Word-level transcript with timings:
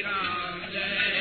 Ram 0.00 0.72
Jai 0.72 1.11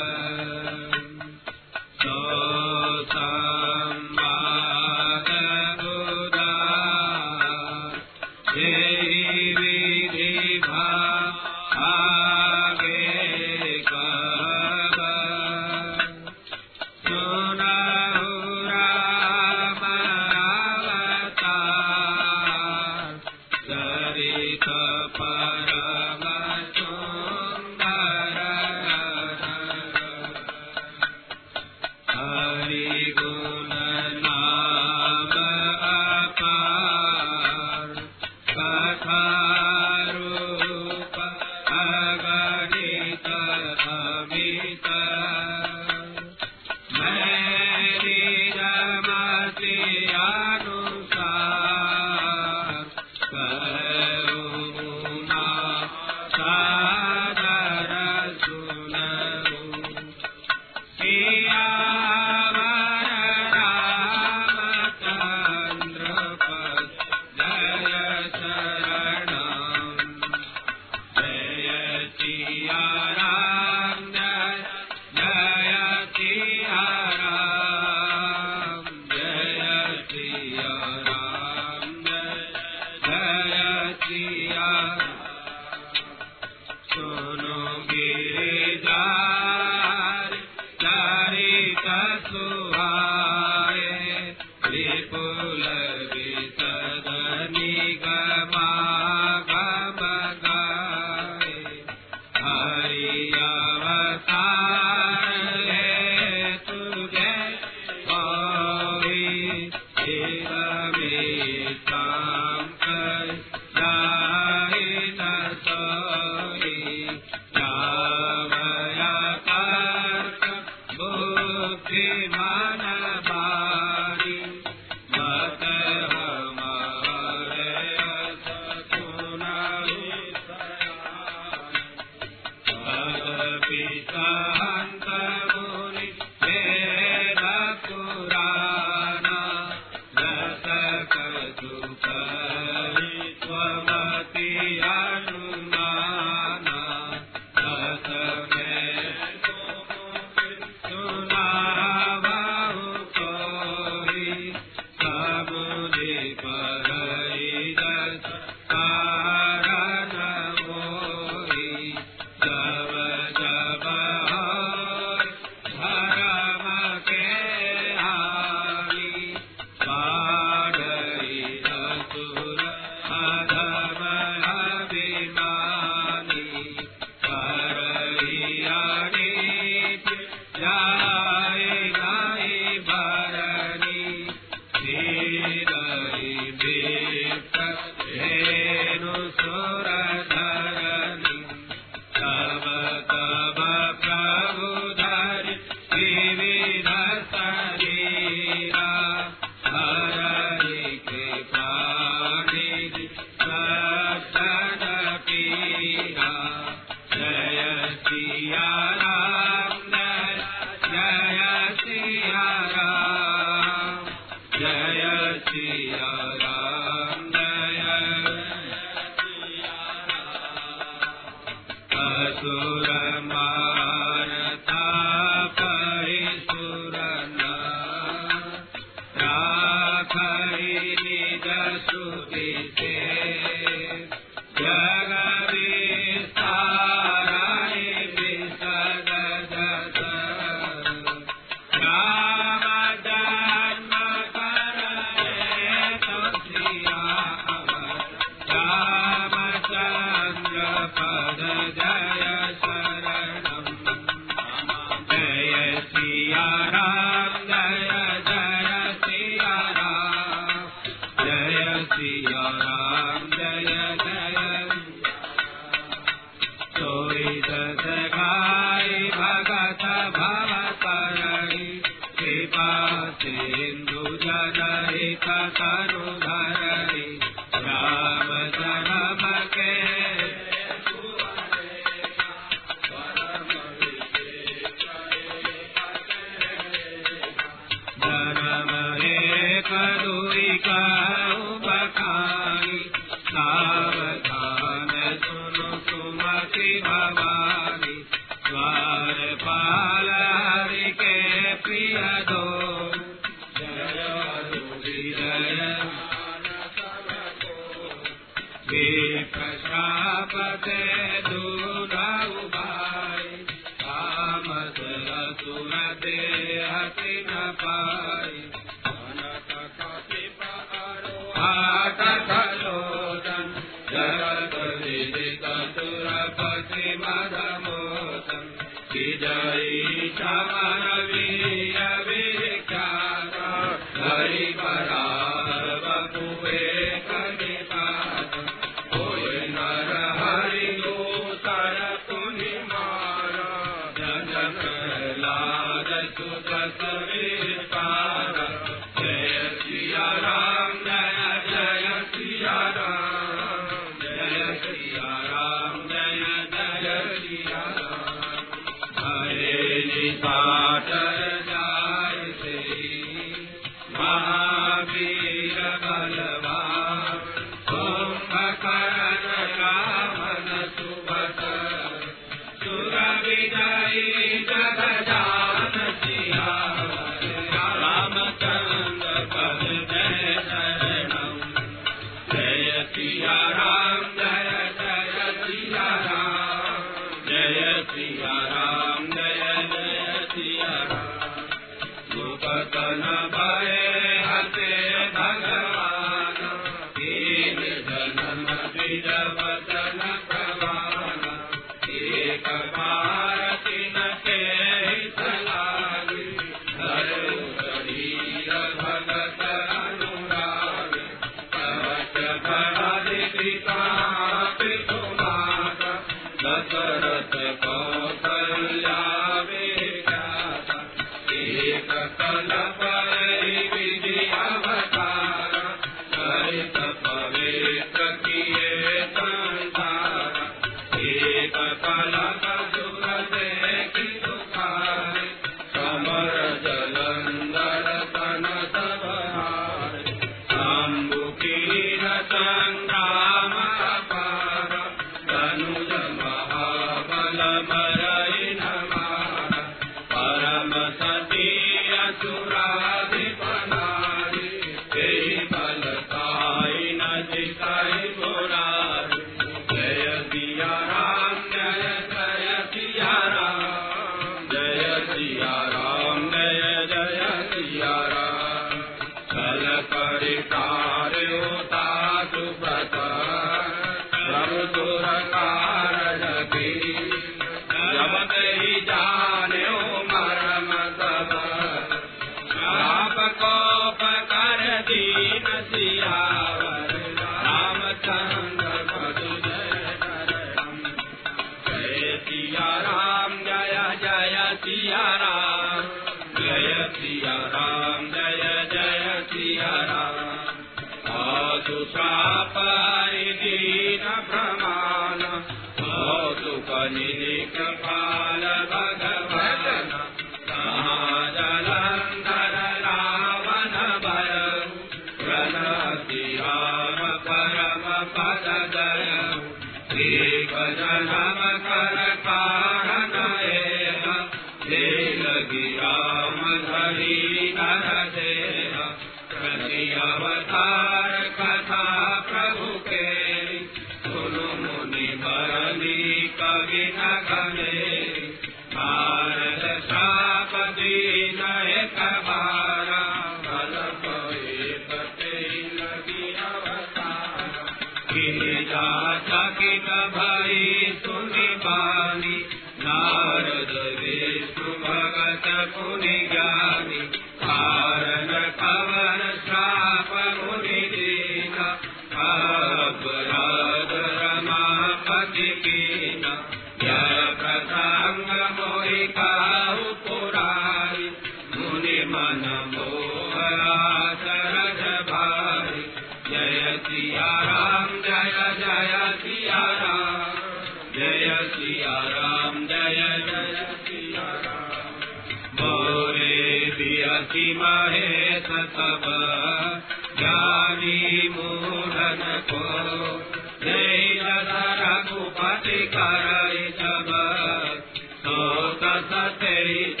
परम 599.12 599.30
Puneet 599.40 600.00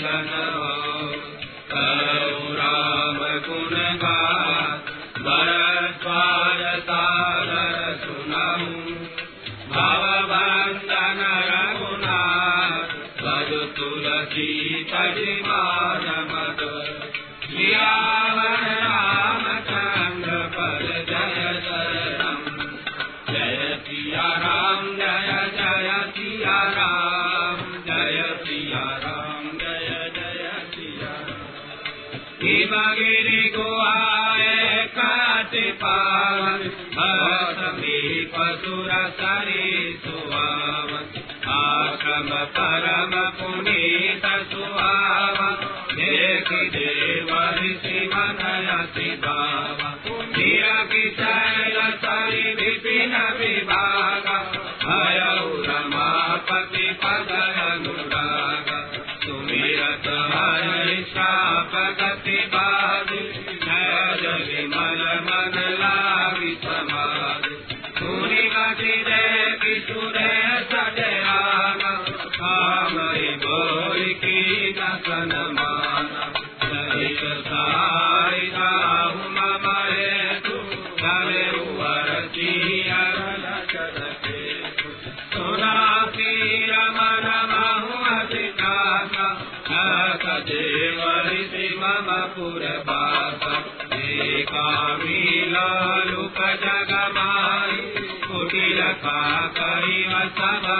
Bye-bye. 100.40 100.79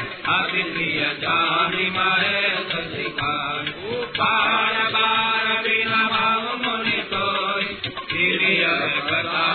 अभिप्रिय 0.33 1.01
जानी 1.23 1.89
महेश 1.97 2.73
शिकार 2.93 3.69
बार 4.19 4.79
बार 4.95 5.47
बिना 5.67 6.03
भाव 6.13 6.47
मुनि 6.63 6.99
तोय 7.13 7.65
प्रिय 8.11 8.65
कथा 9.09 9.49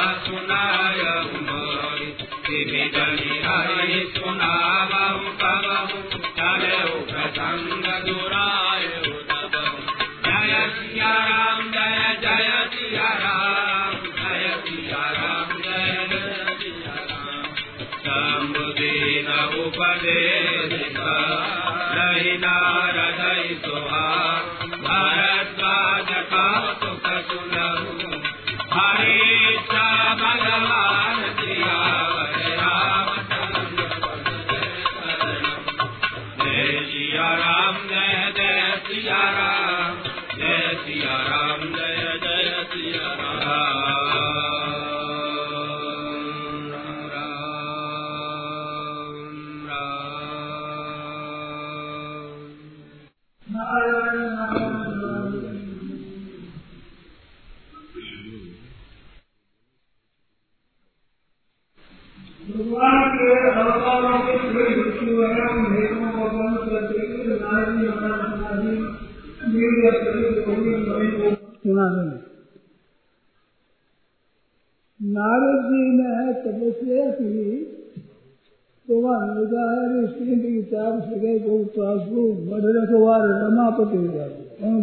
प्रसंग 7.11 7.85
दुरा 8.07 8.56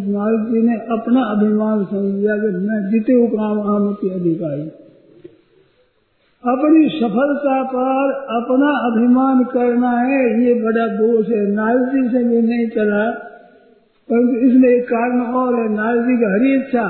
नारद 0.07 0.41
जी 0.47 0.61
ने 0.61 0.75
अपना 0.95 1.21
अभिमान 1.27 1.85
समझ 1.85 2.09
लिया 2.15 2.35
कि 2.37 2.49
मैं 2.63 2.79
जीते 2.89 3.15
काम 3.27 3.61
आमति 3.75 4.09
अधिकारी 4.09 4.67
अपनी 6.43 6.83
सफलता 6.89 7.55
पर 7.69 8.11
अपना 8.33 8.75
अभिमान 8.83 9.43
करना 9.53 9.95
है 10.01 10.21
ये 10.43 10.59
बड़ा 10.61 10.87
दोष 10.97 11.29
है 11.29 11.41
नारद 11.53 11.89
जी 11.89 12.05
से 12.09 12.23
भी 12.25 12.41
नहीं 12.41 12.67
चला 12.69 13.09
परंतु 14.09 14.45
इसमें 14.47 14.69
एक 14.69 14.85
कारण 14.85 15.21
और 15.37 15.59
है 15.61 15.67
नारद 15.75 16.07
जी 16.07 16.17
की 16.17 16.33
हरी 16.33 16.55
इच्छा 16.55 16.87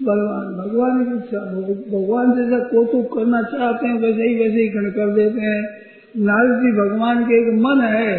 भगवान 0.00 0.54
भगवान 0.56 1.04
की 1.04 1.16
इच्छा 1.16 1.44
भगवान 1.90 2.32
जैसा 2.32 2.64
कौतुक 2.70 3.06
करना 3.14 3.42
चाहते 3.50 3.86
हैं 3.86 4.00
वैसे 4.00 4.28
ही 4.28 4.34
वैसे 4.38 4.62
ही 4.62 4.68
कर 4.94 5.14
देते 5.14 5.40
हैं 5.40 5.87
नारद 6.14 6.54
जी 6.60 6.70
भगवान 6.74 7.24
के 7.24 7.34
एक 7.36 7.48
मन 7.56 7.80
है, 7.86 8.12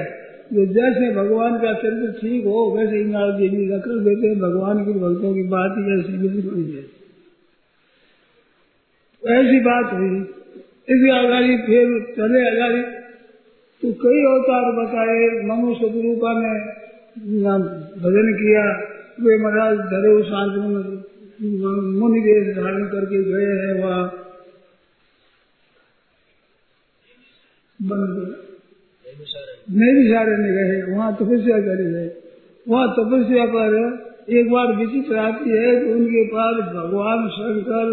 जो 0.53 0.65
जैसे 0.67 1.11
भगवान 1.15 1.57
का 1.57 1.73
चरित्र 1.75 2.11
ठीक 2.13 2.45
हो, 2.45 2.59
वैसे 2.75 2.95
ही 2.95 3.05
नारद 3.07 3.37
जी 3.39 3.49
भी 3.49 3.65
रख 3.71 3.87
देते 4.05 4.27
हैं, 4.27 4.37
भगवान 4.39 4.83
के 4.85 4.93
भक्तों 4.99 5.33
की 5.33 5.43
बात 5.49 5.75
ही 5.77 5.83
ऐसी 5.95 6.17
बिल्कुल 6.19 6.59
है 6.69 6.83
ऐसी 9.23 9.59
बात 9.61 9.93
हुई। 9.93 10.19
इसी 10.89 11.09
आगारी 11.11 11.57
फिर 11.63 11.89
चले 12.13 12.41
आगारी 12.49 12.81
तो 13.83 13.91
कई 13.99 14.21
अवतार 14.27 14.65
बताए 14.77 15.17
मनु 15.47 15.73
सदरूपा 15.75 16.31
ने 16.37 16.53
भजन 17.99 18.31
किया। 18.35 18.63
वे 19.19 19.37
महाराज 19.43 19.77
धरे 19.91 20.11
शांत 20.23 20.53
मुनि 21.97 22.21
देश 22.21 22.55
धारण 22.55 22.83
करके 22.87 23.19
गए 23.23 23.51
हैं 23.59 23.73
वहाँ। 23.83 24.03
नहीं 29.71 30.01
सारे 30.07 30.33
ने 30.37 30.49
गए 30.53 30.79
वहाँ 30.93 31.11
तपस्या 31.15 31.59
करे 31.67 31.85
गए 31.91 32.09
वहाँ 32.65 32.87
तपस्या 32.97 33.45
पर 33.53 33.75
एक 34.39 34.49
बार 34.51 34.67
विचित्र 34.75 35.17
आती 35.17 35.49
है 35.49 35.69
कि 35.75 35.85
उनके 35.91 36.23
पास 36.27 36.57
भगवान 36.73 37.21
शंकर 37.35 37.87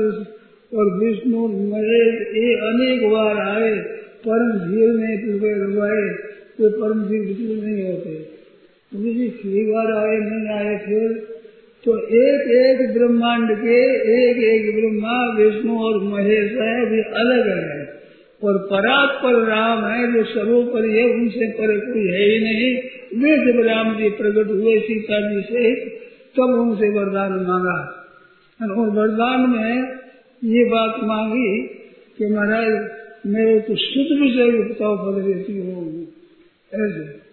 और 0.73 0.87
विष्णु 0.99 1.43
महेश 1.71 2.15
ये 2.37 2.49
अनेक 2.71 3.05
बार 3.13 3.37
आए 3.43 3.71
परम 4.27 4.51
धीर 4.65 4.91
में 4.97 5.15
पीछे 5.23 5.53
रुआए 5.61 6.03
तो 6.59 6.71
परम 6.81 6.99
धीर 7.09 7.23
विचलित 7.27 7.61
नहीं 7.65 7.83
होते। 7.87 8.15
किसी 8.93 9.63
बार 9.73 9.89
आए 9.93 10.17
नहीं 10.19 10.47
आए 10.57 10.73
फिर 10.79 11.09
तो 11.85 11.93
एक 12.19 12.41
एक 12.57 12.79
ब्रह्मांड 12.95 13.49
के 13.57 13.79
एक 14.17 14.37
एक 14.51 14.65
ब्रह्मा 14.77 15.17
विष्णु 15.35 15.73
और 15.81 15.97
महेश 16.05 16.49
है 16.61 16.75
वे 16.85 17.01
अलग 17.23 17.45
है। 17.49 17.76
और 18.45 18.59
परात 18.59 19.11
पर 19.23 19.47
राम 19.47 19.85
है, 19.85 20.13
जो 20.13 20.25
सर्वोपरि 20.25 20.99
है, 20.99 21.05
उनसे 21.15 21.53
पर 21.53 21.81
कोई 21.81 22.07
है 22.09 22.31
ही 22.31 22.41
नहीं। 22.45 22.77
वे 23.21 23.53
जब 23.53 23.61
राम 23.61 23.97
जी 23.97 24.09
प्रकट 24.11 24.51
हुए 24.51 24.79
सीता 24.79 25.35
जी 25.35 25.41
से, 25.41 25.89
तब 26.37 26.43
उनसे 26.43 26.89
वरदान 26.89 27.33
मांगा। 27.33 27.93
और 28.63 28.89
वरदान 28.91 29.51
में 29.51 29.99
ये 30.45 30.65
बात 30.65 30.97
मांगी 31.05 31.63
कि 32.19 32.27
महाराज, 32.27 32.91
मेरे 33.27 33.61
तो 33.61 33.77
शुद्ध 33.77 34.23
विषय 34.23 34.51
बताओ 34.51 34.97
पद 34.97 35.19
रहती 35.19 35.59
हो 35.59 36.01
ऐसे। 36.75 37.27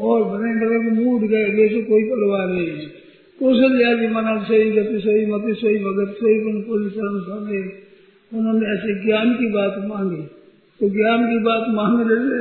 और 0.00 0.24
बने 0.24 0.66
बने 0.66 0.78
मूड 0.78 1.20
गए 1.20 1.44
जैसे 1.44 1.82
कोई 1.82 2.02
परवाह 2.04 2.46
नहीं। 2.46 2.66
है 2.66 3.02
कौशल्या 3.38 3.94
जी 3.94 4.06
मना 4.06 4.42
सही 4.42 4.70
गति, 4.70 5.00
सही 5.00 5.26
मति, 5.26 5.54
सही 5.54 5.76
भगत, 5.76 6.12
सही 6.12 6.62
पुल 6.62 6.90
उन्होंने 8.34 8.66
ऐसे 8.66 9.06
ज्ञान 9.06 9.34
की 9.34 9.46
बात 9.46 9.74
मांगी। 9.78 10.41
तो 10.82 10.88
ज्ञान 10.88 11.26
की 11.26 11.38
बात 11.38 11.64
मांगने 11.68 12.14
से 12.14 12.38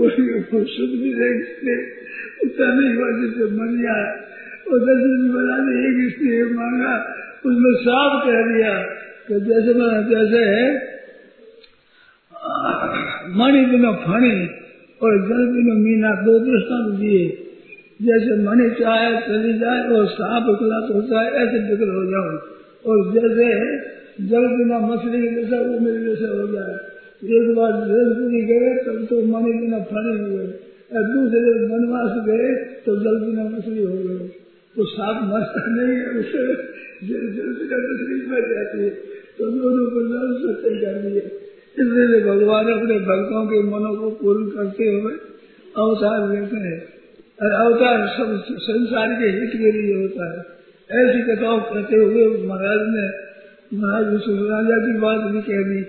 वो 0.00 0.08
शुद्ध 0.64 0.92
विषय 1.02 1.30
उत्तर 2.44 2.66
नहीं 2.66 2.94
हुआ 2.94 3.10
जिससे 3.20 3.44
मन 3.44 3.82
जाए। 3.82 4.24
और 4.68 4.78
दशरथ 4.78 5.34
महाराज 5.34 5.60
ने 5.60 5.74
एक 5.80 6.12
स्त्री 6.12 6.54
मांगा, 6.54 6.94
उसमें 7.46 7.72
साफ़ 7.82 8.26
कह 8.26 8.54
दिया 8.54 8.82
कि 9.28 9.34
जैसे 9.34 9.74
मैं 9.74 10.06
जैसे 10.08 10.44
है, 10.44 10.76
मणि 13.38 13.64
बिना 13.64 13.92
फणी 13.92 14.46
और 15.02 15.28
जल 15.28 15.46
बिना 15.46 15.74
मीना 15.74 16.22
दो 16.22 16.38
दृष्टांत 16.38 17.00
दिए। 17.00 17.28
जैसे 18.02 18.44
मणि 18.44 18.70
चाहे, 18.70 19.20
चली 19.20 19.58
जाए 19.58 19.88
और 19.88 20.06
सांप 20.06 20.46
विकलात 20.48 20.94
होता 20.94 21.20
है 21.20 21.32
ऐसे 21.32 21.70
विकल 21.70 21.88
हो 21.88 22.04
जाओ। 22.04 22.38
और 22.86 23.12
जैसे 23.12 23.78
जल 24.26 24.56
बिना 24.56 24.78
मछली 24.78 25.28
के 25.28 25.34
जैसा 25.34 25.56
वो 25.56 25.80
मेरे 25.80 25.98
जैसे 25.98 26.24
हो 26.24 26.48
जाए। 26.48 26.93
एक 27.22 27.54
बार 27.56 27.72
जलपुरी 27.82 28.40
गए 28.46 28.70
तब 28.84 29.04
तो 29.10 29.20
मणि 29.26 29.52
बिना 29.54 29.78
फणी 29.86 30.14
हो 30.14 30.26
गए 30.28 30.48
और 30.92 31.04
दूसरे 31.10 31.52
वनवास 31.68 32.16
गए 32.26 32.48
तो 32.84 32.96
जल 32.98 33.20
बिना 33.20 33.44
मछली 33.46 33.82
हो 33.82 33.92
गए 33.98 34.26
तो 34.74 34.86
सांप 34.90 35.22
मरता 35.28 35.62
नहीं 35.68 35.96
है 35.96 36.10
उसे 36.18 36.42
जल 37.04 37.24
बिना 37.60 37.78
मछली 37.84 38.18
मर 38.26 38.50
जाती 38.50 38.82
है 38.82 38.90
तो 39.38 39.50
दोनों 39.52 39.86
को 39.90 40.04
जल 40.08 40.34
सत्य 40.42 40.74
कर 40.80 41.00
दिए 41.04 41.24
इसलिए 41.76 42.20
भगवान 42.22 42.72
अपने 42.72 42.98
भक्तों 43.06 43.46
के 43.46 43.62
मनों 43.70 43.94
को 43.96 44.10
पूर्ण 44.18 44.50
करते 44.50 44.90
हुए 44.90 45.16
अवतार 45.78 46.28
लेते 46.28 46.62
हैं 46.66 46.76
और 47.38 47.54
अवतार 47.56 48.06
सब 48.12 48.36
संसार 48.62 49.18
के 49.20 49.30
हित 49.32 49.56
के 49.56 49.72
लिए 49.72 49.96
होता 49.96 50.30
है 50.30 51.02
ऐसी 51.02 51.26
कथाओं 51.26 51.60
कहते 51.66 51.96
हुए 51.98 52.30
महाराज 52.46 52.86
ने 52.92 53.10
महाराज 53.74 54.32
राजा 54.48 54.76
की 54.82 54.98
बात 55.00 55.30
भी 55.32 55.42
कह 55.42 55.68
दी 55.68 55.84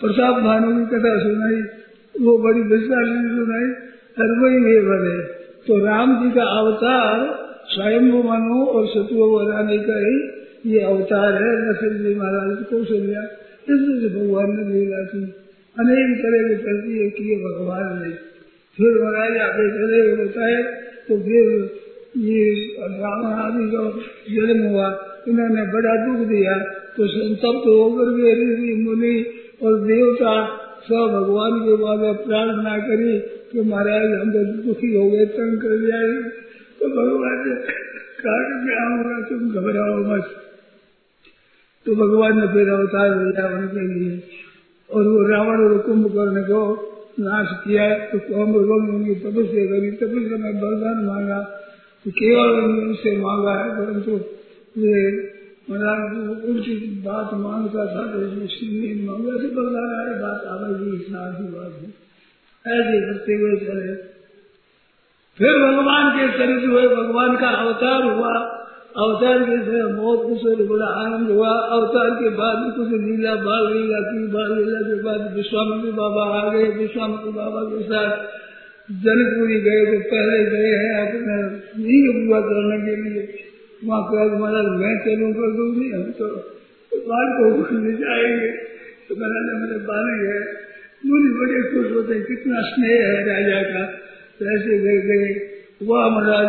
प्रताप 0.00 0.34
भानु 0.42 0.72
की 0.76 0.84
कथा 0.86 1.18
सुनाई, 1.18 1.62
वो 2.24 2.38
बड़ी 2.38 2.60
विस्तार 2.60 3.04
सुनाई 3.06 3.68
और 4.18 4.30
वही 4.40 4.58
वे 4.60 4.80
बने 4.80 5.16
तो 5.66 5.84
राम 5.86 6.24
जी 6.24 6.30
का 6.30 6.44
अवतार 6.60 7.46
स्वयं 7.68 8.00
मनु 8.00 8.66
और 8.66 8.86
शत्रु 8.86 9.26
बनाने 9.30 9.78
का 9.78 9.96
ही 9.98 10.16
ये 10.72 10.80
अवतार 10.80 11.32
है, 11.34 11.50
नरसिंह 11.62 11.92
जी 11.92 12.14
महाराज 12.14 12.56
को 12.56 12.76
कौशल्या। 12.76 13.22
इसलिए 13.68 14.08
भगवान 14.08 14.50
ने 14.50 14.64
लीला 14.72 15.00
की। 15.02 15.22
अनेक 15.76 16.18
तरह 16.18 16.42
के 16.48 16.54
करती 16.54 17.10
किए 17.10 17.36
भगवान 17.36 18.02
ने। 18.02 18.10
फिर 18.78 19.02
महाराज 19.02 19.36
आगे 19.38 19.68
चले 19.70 20.22
होता 20.22 20.46
है 20.46 20.62
तो 21.08 21.18
फिर 21.20 21.70
ये 22.16 22.40
रावण 22.80 23.32
आदि 23.44 23.66
का 23.74 23.82
जन्म 24.34 24.64
हुआ। 24.64 24.88
इन्होंने 25.28 25.62
बड़ा 25.62 25.94
दुख 26.06 26.28
दिया। 26.28 26.54
तो 26.96 27.06
संतप्त 27.06 27.66
होकर 27.68 28.10
भी 28.10 28.30
ऋषि 28.34 28.74
मुनि 28.82 29.16
और 29.62 29.80
देवता 29.80 30.32
सब 30.86 31.12
भगवान 31.12 31.58
के 31.60 31.74
बाद 31.76 32.02
प्रार्थना 32.26 32.76
करी 32.78 33.18
कि 33.52 33.60
महाराज, 33.60 34.06
हम 34.20 34.30
तो 34.32 34.44
दुखी 34.62 34.90
हो 34.96 35.04
गए, 35.10 35.26
तंग 35.26 35.58
कर 35.58 35.74
जाएँगे 35.86 36.22
तो 36.80 36.88
भगवान 36.88 37.36
ने 37.46 37.54
कहा 38.20 38.38
क्या 38.64 38.82
होगा 38.86 39.16
तुम 39.28 39.40
घबराओ 39.50 39.96
मत। 40.06 40.24
तो 41.86 41.94
भगवान 41.94 42.40
ने 42.40 42.46
फिर 42.46 42.68
अवतार 42.70 43.14
दिया 43.14 43.46
उनके 43.48 43.86
लिए 43.88 44.12
और 44.90 45.02
वो 45.02 45.22
रावण 45.28 45.64
और 45.64 45.78
कुंभकर्ण 45.78 46.42
को 46.42 46.60
नाश 47.20 47.48
किया। 47.64 47.84
तो 48.08 48.18
कुंभकर्ण 48.18 48.88
उनकी 48.94 49.14
तपस्या 49.20 49.64
करी। 49.66 49.90
तपस्या 50.00 50.38
में 50.38 50.52
वरदान 50.62 51.04
मांगा 51.06 51.40
तो 52.04 52.10
केवल 52.10 52.48
उनसे 52.64 53.16
मांगा 53.16 53.54
है, 53.60 53.68
परंतु 53.76 54.12
ये 54.80 55.00
उनकी 55.70 57.02
बात 57.06 57.34
माँगता 57.34 57.86
था 57.86 58.12
तो 58.12 58.22
इसमें 58.22 59.06
मांगा 59.06 59.36
से 59.36 59.46
वरदान 59.46 60.00
आए, 60.00 60.22
बात 60.22 60.44
आवेगी 60.44 60.96
की 60.96 61.12
बात 61.44 61.72
है। 61.82 62.06
ऐसे 62.72 63.00
करते 63.00 63.32
हुए 63.32 63.56
चले। 63.56 63.94
फिर 65.38 65.52
भगवान 65.52 66.10
के 66.10 66.38
चरित्र 66.38 66.70
हुए, 66.70 66.88
भगवान 66.88 67.36
का 67.36 67.48
अवतार 67.48 68.02
हुआ। 68.02 68.62
अवतार 68.96 69.38
के 69.38 69.64
से 69.64 69.92
बहुत 69.92 70.22
कुछ 70.22 70.68
बड़ा 70.68 70.86
आनंद 70.86 71.30
हुआ। 71.30 71.48
अवतार 71.48 72.10
के 72.10 72.28
बाद 72.28 72.76
कुछ 72.76 72.88
लीला, 72.88 73.34
बाल 73.34 73.72
लीला 73.72 74.00
की, 74.00 74.26
बाल 74.26 74.58
लीला 74.58 74.80
के 74.80 75.02
बाद 75.02 75.36
विश्वामित्र 75.36 75.92
बाबा 75.92 76.22
आ 76.22 76.54
गए। 76.54 76.64
विश्वामित्र 76.64 77.30
बाबा 77.30 77.60
के 77.62 77.82
साथ 77.82 78.16
जनकपुरी 78.90 79.60
गए 79.60 79.86
तो 79.86 79.98
पहले 79.98 80.44
गए 80.50 80.74
हैं, 80.74 81.08
अपने 81.08 81.42
नींद 81.82 82.28
पूरा 82.28 82.40
करने 82.40 82.86
के 82.86 83.10
लिए। 83.10 83.45
वहाँ 83.84 84.02
कहा 84.02 84.38
महाराज, 84.38 84.64
मैं 84.64 84.94
चलूँ 85.04 85.32
कर 85.32 85.56
दूँगी 85.56 85.90
हम 85.90 86.02
तो 86.02 86.26
बाल 87.08 87.26
को 87.36 87.74
ले 87.74 87.92
जाएँगे। 87.92 88.50
तो 89.08 89.16
महाराज 89.16 89.62
मेरे 89.62 89.86
बाने 89.86 90.14
गए 90.22 90.66
मुझे 91.06 91.30
बड़े 91.40 91.62
खुश 91.62 91.96
होते 91.96 92.14
हैं, 92.14 92.24
कितना 92.24 92.60
स्नेह 92.60 93.06
है 93.06 93.16
राजा 93.26 93.62
का। 93.62 93.86
तो 94.38 94.44
ऐसे 94.44 94.78
गए 94.78 94.98
गए, 94.98 95.34
वह 95.82 96.08
महाराज, 96.08 96.48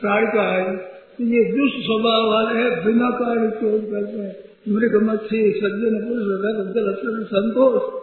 प्राण 0.00 0.26
का 0.26 0.42
है। 0.42 0.76
तो 0.76 1.24
ये 1.24 1.44
दुष्ट 1.44 1.76
स्वभाव 1.76 2.28
वाले 2.30 2.58
है, 2.58 2.84
बिना 2.84 3.10
कार्य 3.10 3.50
क्रोध 3.50 3.90
करते 3.90 4.18
हैं। 4.18 4.36
मृग 4.68 5.02
मच्छी, 5.02 5.52
सज्जन, 5.52 6.04
पुरुष 6.04 7.28
संतोष। 7.28 8.00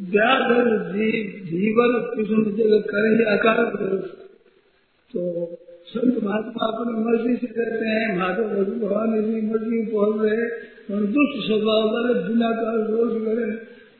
व्याधर 0.00 0.66
जीव 0.92 1.46
जीवन 1.46 1.92
किसी 2.16 2.52
जगह 2.52 2.78
करेंगे 2.78 3.24
अकार 3.24 3.64
तो 5.10 5.65
संत 5.86 6.16
महात्मा 6.24 6.66
अपनी 6.66 6.92
मर्ज़ी 7.02 7.34
से 7.36 7.46
कहते 7.46 7.88
हैं 7.88 8.06
माधव 8.18 8.46
भगवान 8.54 9.12
अपनी 9.18 9.40
मर्ज़ी 9.50 9.82
पहुँच 9.92 10.16
रहे 10.22 10.46
और 10.90 11.04
दुष्ट 11.16 11.36
स्वभाव 11.46 11.84
वाले 11.92 12.14
बिना 12.22 12.50
काल 12.52 12.80
रोष 12.86 13.12
करे 13.26 13.50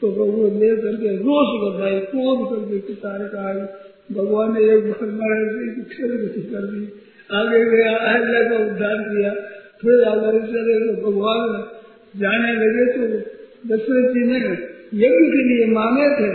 तो 0.02 0.10
वो 0.10 0.48
ले 0.54 0.70
करके 0.76 1.12
रोष 1.18 1.52
बताए 1.62 2.00
क्रोध 2.00 2.40
करके 2.48 2.78
कितारे 2.86 3.28
का 3.28 3.44
भगवान 4.16 4.52
ने 4.54 4.64
एक 4.74 4.88
बार 4.88 5.12
महाराज 5.12 5.46
कर 6.50 6.66
दी। 6.66 6.82
आगे 7.30 7.62
गया 7.70 7.94
अहल्या 8.08 8.42
का 8.50 8.58
उद्धार 8.64 8.98
किया। 9.06 9.30
फिर 9.80 10.02
आगे 10.04 10.42
चले 10.42 10.74
तो 10.82 10.92
भगवान 11.06 11.54
जाने 12.20 12.52
लगे 12.52 12.84
तो 12.92 13.08
दशरथ 13.70 14.12
जी 14.14 14.26
ने 14.26 14.42
यज्ञ 15.00 15.24
के 15.32 15.40
लिए 15.48 15.66
मांगे 15.72 16.10
थे। 16.18 16.28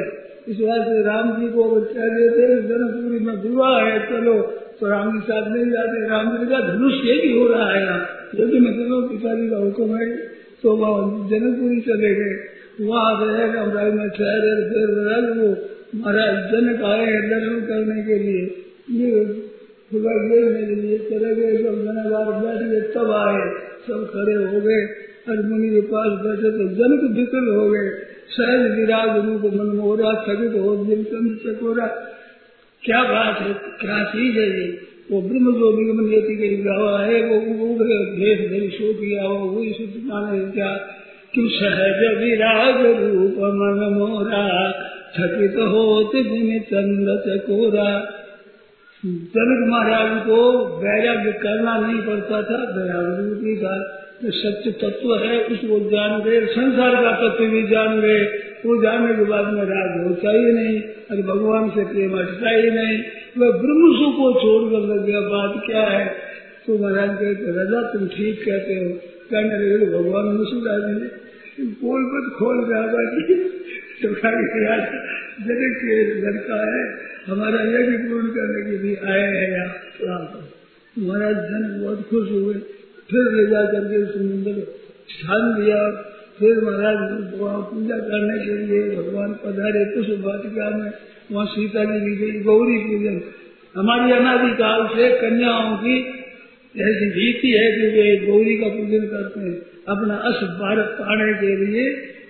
इस 0.52 0.58
वजह 0.60 0.84
से 0.84 1.04
राम 1.04 1.32
जी 1.32 1.48
को 1.48 1.70
कह 1.94 2.10
देते 2.10 2.48
जनकपुरी 2.64 3.20
में 3.20 3.36
विवाह 3.44 3.80
है, 3.82 4.00
चलो। 4.10 4.36
तो 4.82 4.88
राम 4.89 5.10
जी 5.12 5.20
साथ 5.26 5.48
नहीं 5.48 5.72
जाते, 5.72 5.98
राम 6.10 6.38
जी 6.38 6.46
का 6.46 6.60
धनुष 6.60 6.94
यज्ञ 7.06 7.28
हो 7.39 7.48
रहा 7.48 7.65
है 7.72 7.82
यहाँ। 7.82 8.00
यज्ञ 8.36 8.60
में 8.60 8.72
चलो 8.74 9.02
पिताजी 9.02 9.50
का 9.50 9.58
हुक्म 9.58 9.98
है 9.98 10.08
तो 10.63 10.72
वह 10.76 10.96
जनकपुरी 11.30 11.80
चले 11.82 12.13
गए। 12.15 12.34
वहाँ 12.82 13.12
रहे 13.22 13.46
राज 13.54 13.94
में 13.94 14.10
ठहरे 14.10 14.54
फिर 14.70 14.88
वो 15.38 15.50
महाराज 15.96 16.38
जनक 16.52 16.82
आए 16.84 17.06
हैं 17.06 17.22
दर्शन 17.30 17.60
करने 17.62 18.04
के 18.04 18.17
लिए। 18.20 18.41
ये 18.91 19.24
सुबह 19.91 20.17
गए 20.28 20.44
मेरे 20.50 20.76
लिए 20.76 20.98
चले 20.98 21.36
गए 21.36 21.63
जब 21.63 21.78
मैंने 21.78 22.10
बार 22.10 22.32
बैठ 22.41 22.62
गए, 22.70 22.82
तब 22.82 23.12
आए। 23.12 23.44
सब 23.88 24.06
खड़े 24.13 24.34
हो 24.34 24.62
गए। 24.62 24.84
और 25.30 25.41
मुनि 25.46 25.70
के 25.70 25.82
पास 25.82 26.12
बैठे 26.22 26.52
तो 26.52 26.67
जनक 26.78 27.04
विकल 27.17 27.52
हो 27.56 27.70
गए। 27.70 27.89
सहज 28.30 28.78
विराज 28.78 29.12
रूप 29.26 29.54
मनमोरा 29.54 30.13
थगित 30.28 30.54
हो 30.62 30.76
चंद्र 30.86 31.36
चकोरा। 31.44 31.88
क्या 32.86 33.04
बात 33.04 33.41
है? 33.41 33.54
क्या 33.54 34.04
चीज़ 34.04 34.39
है 34.39 34.60
ये? 34.60 34.82
वो 35.12 35.22
ब्रह्म 35.22 35.46
जो 35.46 35.78
निगम 35.78 36.10
नीति 36.10 36.36
के 36.36 36.48
है, 37.04 37.26
वो 37.26 37.36
उग्र 37.65 37.86
धरी 38.50 38.70
शो 38.70 38.94
किया 38.94 39.28
वो 39.28 39.36
वही 39.36 39.74
सूचना 39.74 40.52
क्या 40.52 40.74
कि 41.36 41.50
सहज 41.54 42.17
विराज 42.17 42.86
रूप 42.86 43.32
मन 43.32 43.96
मोरा, 43.98 44.72
थकित 45.17 45.52
होते 45.52 46.24
दिन 46.24 46.60
चंद्र 46.60 47.38
चकोरा। 47.38 48.17
जनक 49.06 49.70
महाराज 49.70 50.22
को 50.22 50.52
वैराग्य 50.78 51.32
करना 51.32 51.78
नहीं 51.78 52.02
पड़ता 52.02 52.41
था, 52.41 52.58
वैराग्य 52.58 53.56
का 53.56 54.02
सत्य 54.26 54.72
तत्व 54.72 55.15
है, 55.15 55.44
उसको 55.44 55.89
जान 55.89 56.22
गए, 56.22 56.46
संसार 56.46 56.96
का 56.96 57.12
तत्व 57.12 57.46
भी 57.46 57.63
जान 57.63 58.02
गए। 58.02 58.50
वो 58.64 58.76
जानने 58.82 59.14
के 59.16 59.24
बाद 59.30 59.46
में 59.54 59.64
राग 59.68 59.92
होता 60.02 60.32
ही 60.32 60.52
नहीं 60.54 60.76
अरे 61.12 61.24
भगवान 61.24 61.70
से 61.70 61.84
प्रेम 61.86 62.12
हटता 62.16 62.50
ही 62.52 62.70
नहीं। 62.72 62.98
वह 63.38 63.50
ब्रह्म 63.62 63.88
सुख 63.96 64.14
को 64.18 64.28
छोड़कर 64.42 64.82
लग 64.88 65.02
गया, 65.06 65.22
बात 65.30 65.54
क्या 65.66 65.86
है? 65.86 66.04
तो 66.66 66.78
महाराज 66.78 67.12
कहते 67.20 67.56
राजा, 67.56 67.82
तुम 67.92 68.08
ठीक 68.10 68.36
कहते 68.42 68.76
हो। 68.76 68.90
कहने 69.32 69.56
लगे 69.58 69.78
तो 69.80 69.88
भगवान 69.94 70.26
ने 70.32 70.46
सुना 70.52 70.76
दी 70.80 70.94
बोल 71.82 72.02
मत 72.12 72.28
खोल 72.38 72.58
रहा 72.68 72.84
तो 74.02 74.10
जनक 75.42 75.74
के 75.80 75.96
लड़का 76.22 76.60
है, 76.66 76.82
हमारा 77.28 77.60
यज्ञ 77.66 77.98
पूर्ण 78.04 78.28
करने 78.36 78.62
के 78.66 78.78
लिए 78.78 78.96
आए 79.08 79.26
हैं 79.32 79.48
यहाँ 79.50 80.22
महाराज 80.96 81.36
धन 81.50 81.64
बहुत 81.82 82.00
खुश 82.10 82.30
हुए। 82.32 82.54
फिर 83.10 83.24
ले 83.34 83.46
जा 83.48 83.62
करके 83.72 84.00
सुंदर 84.08 84.58
स्थान 85.12 85.44
दिया 85.56 85.78
फिर 86.42 86.62
महाराज 86.63 87.00
पूजा 87.65 87.98
करने 88.06 88.37
के 88.46 88.54
लिए 88.62 88.96
भगवान 88.96 89.33
पधारे 89.42 89.83
पुष्प 89.89 90.23
वाटिका 90.25 90.69
में 90.77 90.92
वहाँ 91.31 91.46
सीता 91.46 91.83
जी 91.85 92.00
की 92.00 92.15
गई, 92.21 92.39
गौरी 92.39 92.77
पूजन। 92.79 93.19
हमारी 93.75 94.12
अनादिकाल 94.12 94.87
से 94.87 95.10
कन्याओं 95.19 95.75
की 95.77 95.98
ऐसी 96.75 97.10
रीति 97.12 97.52
है 97.52 97.67
कि 97.71 97.85
वे 97.89 98.08
गौरी 98.25 98.56
का 98.58 98.69
पूजन 98.69 99.06
करते 99.08 99.39
हैं। 99.39 99.54
अपना 99.87 100.15
अस 100.29 100.42
भारत 100.58 100.98
पाने 101.00 101.31
के 101.35 101.54
लिए 101.62 101.85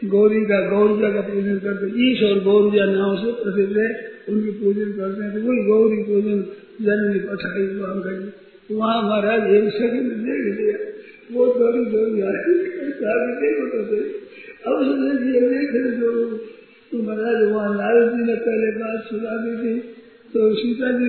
गौरी 0.10 0.44
का 0.46 0.60
गौरजा 0.70 1.10
का 1.10 1.22
पूजन 1.22 1.58
करते 1.58 1.90
ईश 2.04 2.24
और 2.24 2.40
गौरिया 2.44 2.86
नाम 2.86 3.16
से 3.16 3.32
प्रसिद्ध 3.42 3.74
है, 3.78 3.90
उनकी 4.30 4.52
पूजन 4.52 4.94
करते 5.00 5.24
हैं। 5.24 5.34
तो 5.34 5.48
वही 5.48 5.66
गौरी 5.66 6.04
पूजन 6.04 6.40
जननी 6.86 7.20
पठाई 7.20 7.68
वहाँ 7.82 8.00
गई 8.06 8.76
वहाँ 8.76 9.02
महाराज 9.04 9.54
एक 9.54 9.74
सेकंड 9.74 10.12
देख 10.26 10.46
लिया। 10.58 10.91
वो 11.34 11.46
दौड़ी 11.54 11.84
दौड़ी 11.92 12.22
आए 12.22 12.40
देखो 13.42 13.66
तो 13.72 13.80
अब 14.62 14.74
उसने 14.82 15.12
देख 15.20 15.44
रहे 15.44 15.92
जो 16.00 16.10
तो 16.92 16.98
महाराज 16.98 17.44
वहाँ 17.52 17.70
नारद 17.76 18.08
जी 18.14 18.24
ने, 18.24 18.36
पहले 18.36 18.72
बात 18.72 19.04
सुना 19.10 19.36
दी 19.44 19.54
थी। 19.60 19.74
तो 20.34 20.40
सीता 20.56 20.90
जी 20.92 21.08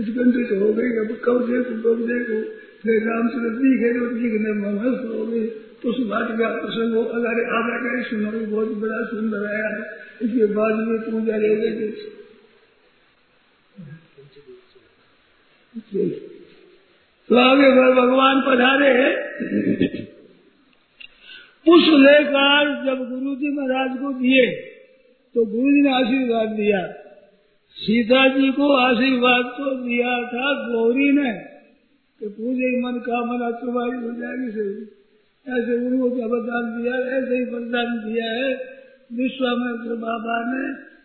उत्कंठित 0.00 0.50
हो 0.60 0.68
गई। 0.74 0.88
अब 1.02 1.10
कब 1.24 1.38
देखो 1.50 1.74
कब 1.84 1.98
देखो? 2.06 2.38
फिर 2.82 2.96
रामचंद्र 3.08 3.52
जी 3.60 3.70
गए 3.78 3.92
दिखने 4.16 4.52
मस्त 4.52 5.04
हो 5.14 5.26
गई। 5.26 5.46
तो 5.80 5.88
उस 5.88 5.98
बात 6.08 6.28
का 6.30 6.48
प्रसंग 6.56 6.94
हो, 6.94 7.02
अगर 7.16 7.36
आधा 7.58 7.76
का 7.84 7.90
सुनो 8.02 8.30
बहुत 8.46 8.70
बड़ा 8.82 8.98
सुंदर 9.04 9.46
आया 9.46 9.68
है। 9.68 9.82
इसके 10.22 10.46
बाद 10.54 10.74
में 10.88 10.98
पूजा 11.00 11.36
ले 11.36 11.52
गए 11.56 11.70
तो 17.30 17.36
आगे 17.36 17.66
भगवान 17.94 18.40
पधारे 18.40 18.92
पुष्प 21.66 21.92
लेकर 21.98 22.70
जब 22.86 22.98
गुरु 23.10 23.34
जी 23.36 23.50
महाराज 23.50 23.92
को 23.98 24.12
दिए 24.12 24.46
तो 25.34 25.44
गुरु 25.46 25.70
जी 25.70 25.82
ने 25.82 25.92
आशीर्वाद 25.92 26.48
दिया। 26.48 26.80
सीता 27.76 28.26
जी 28.28 28.50
को 28.50 28.72
आशीर्वाद 28.76 29.44
तो 29.58 29.74
दिया 29.76 30.16
था 30.24 30.52
गौरी 30.66 31.10
ने, 31.12 31.32
कि 32.20 32.28
पूजे 32.28 32.70
मन 32.80 32.98
का 32.98 33.20
मन 33.24 33.46
तुम्हारी 33.60 33.96
हो 33.96 34.12
जाएगी 34.12 34.50
सही। 34.50 34.74
ऐसे 35.46 35.78
गुरु 35.78 36.10
को 36.10 36.28
वरदान 36.28 36.64
दिया, 36.74 36.94
ऐसे 37.16 37.34
ही 37.36 37.44
वरदान 37.44 37.98
दिया 37.98 38.30
है। 38.32 38.50
विश्वामित्र 39.12 39.90
बाबा 39.96 40.44
ने 40.44 40.64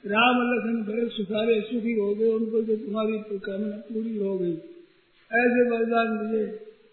राम 0.10 0.42
लखन 0.50 0.82
भरत 0.84 1.12
सुखारे 1.12 1.62
सुखी 1.62 1.94
हो 1.94 2.14
गए, 2.16 2.32
उनको 2.32 2.62
जो 2.62 2.76
तुम्हारी 2.76 3.40
कामना 3.40 3.78
पूरी 3.88 4.18
हो 4.18 4.38
गई। 4.38 4.56
ऐसे 5.32 5.62
वरदान 5.70 6.10
दिए। 6.20 6.44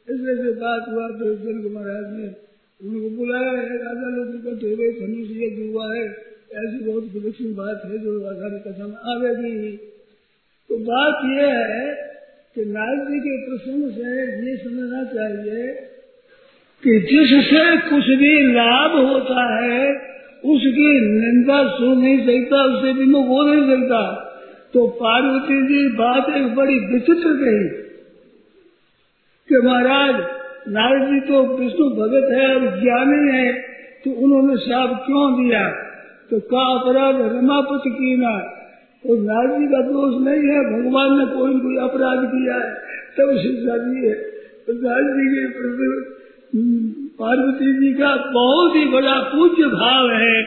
इसलिए 0.08 0.36
से 0.36 0.52
बात 0.60 0.88
हुआ 0.88 1.08
तो 1.18 1.34
जनक 1.42 1.66
महाराज 1.72 2.06
ने 2.12 2.28
उनको 2.80 3.08
बुलाया 3.16 3.50
है 3.58 3.76
राजा 3.78 4.08
लोग 4.14 4.30
इकट्ठे 4.36 4.70
हुए 4.70 4.86
धनुष 4.94 5.28
यज्ञ 5.40 5.66
हुआ 5.66 5.84
है, 5.94 6.04
ऐसी 6.54 6.78
बहुत 6.86 7.04
विलक्षण 7.14 7.52
बात 7.54 7.82
है 7.84 7.98
जो 7.98 8.14
आधार 8.30 8.56
कथा 8.64 8.86
में 8.86 8.96
आवेगी 9.12 9.76
तो 10.70 10.78
बात 10.86 11.20
यह 11.30 11.52
है 11.68 11.86
कि 12.56 12.64
नारद 12.70 13.04
जी 13.08 13.18
के 13.20 13.36
प्रसंग 13.44 13.84
से 13.92 14.16
ये 14.46 14.56
समझना 14.56 15.04
चाहिए 15.12 15.68
कि 16.82 16.98
जिससे 17.02 17.62
कुछ 17.88 18.10
भी 18.20 18.32
लाभ 18.48 18.96
होता 19.00 19.44
है, 19.54 19.78
उसकी 20.46 20.88
निंदा 21.12 21.58
सुन 21.70 21.98
नहीं 21.98 22.18
सकता 22.26 22.62
उससे 22.64 22.92
विमुख 22.94 23.26
हो 23.28 23.42
नहीं 23.44 23.64
सकता 23.68 24.02
तो 24.74 24.86
पार्वती 24.98 25.60
जी 25.68 25.86
बात 25.96 26.34
एक 26.36 26.54
बड़ी 26.54 26.78
विचित्र 26.88 27.36
कही। 27.36 27.81
कि 29.48 29.56
महाराज, 29.56 30.14
नारद 30.68 31.06
जी 31.06 31.20
तो 31.20 31.56
विष्णु 31.56 31.86
भगत 31.90 32.28
है 32.32 32.54
और 32.54 32.80
ज्ञानी 32.82 33.36
है 33.36 33.52
तो 34.04 34.10
उन्होंने 34.10 34.56
साफ़ 34.56 35.06
क्यों 35.06 35.24
दिया? 35.34 35.68
तो 36.30 36.40
का 36.40 36.62
अपराध 36.80 37.16
रमापत 37.32 37.82
की 37.86 38.16
ना। 38.16 38.38
तो 39.04 39.14
नारद 39.14 39.60
जी 39.60 39.66
का 39.66 39.80
दोष 39.82 40.14
नहीं 40.26 40.44
है, 40.50 40.60
भगवान 40.72 41.18
ने 41.18 41.24
कोई 41.24 41.52
कोई 41.60 41.76
अपराध 41.76 42.26
किया 42.26 42.54
है। 42.54 42.74
तब 43.16 43.38
शिक्षा 43.38 43.76
दी 43.78 44.08
है 44.08 44.14
तो 44.66 44.72
नारद 44.72 45.06
जी 45.06 45.26
के 45.28 45.46
प्रति 45.46 46.08
पार्वती 47.20 47.72
जी 47.72 47.92
का 47.92 48.16
बहुत 48.16 48.76
ही 48.76 48.84
बड़ा 48.84 49.14
पूज्य 49.18 49.64
भाव 49.64 50.10
है। 50.10 50.40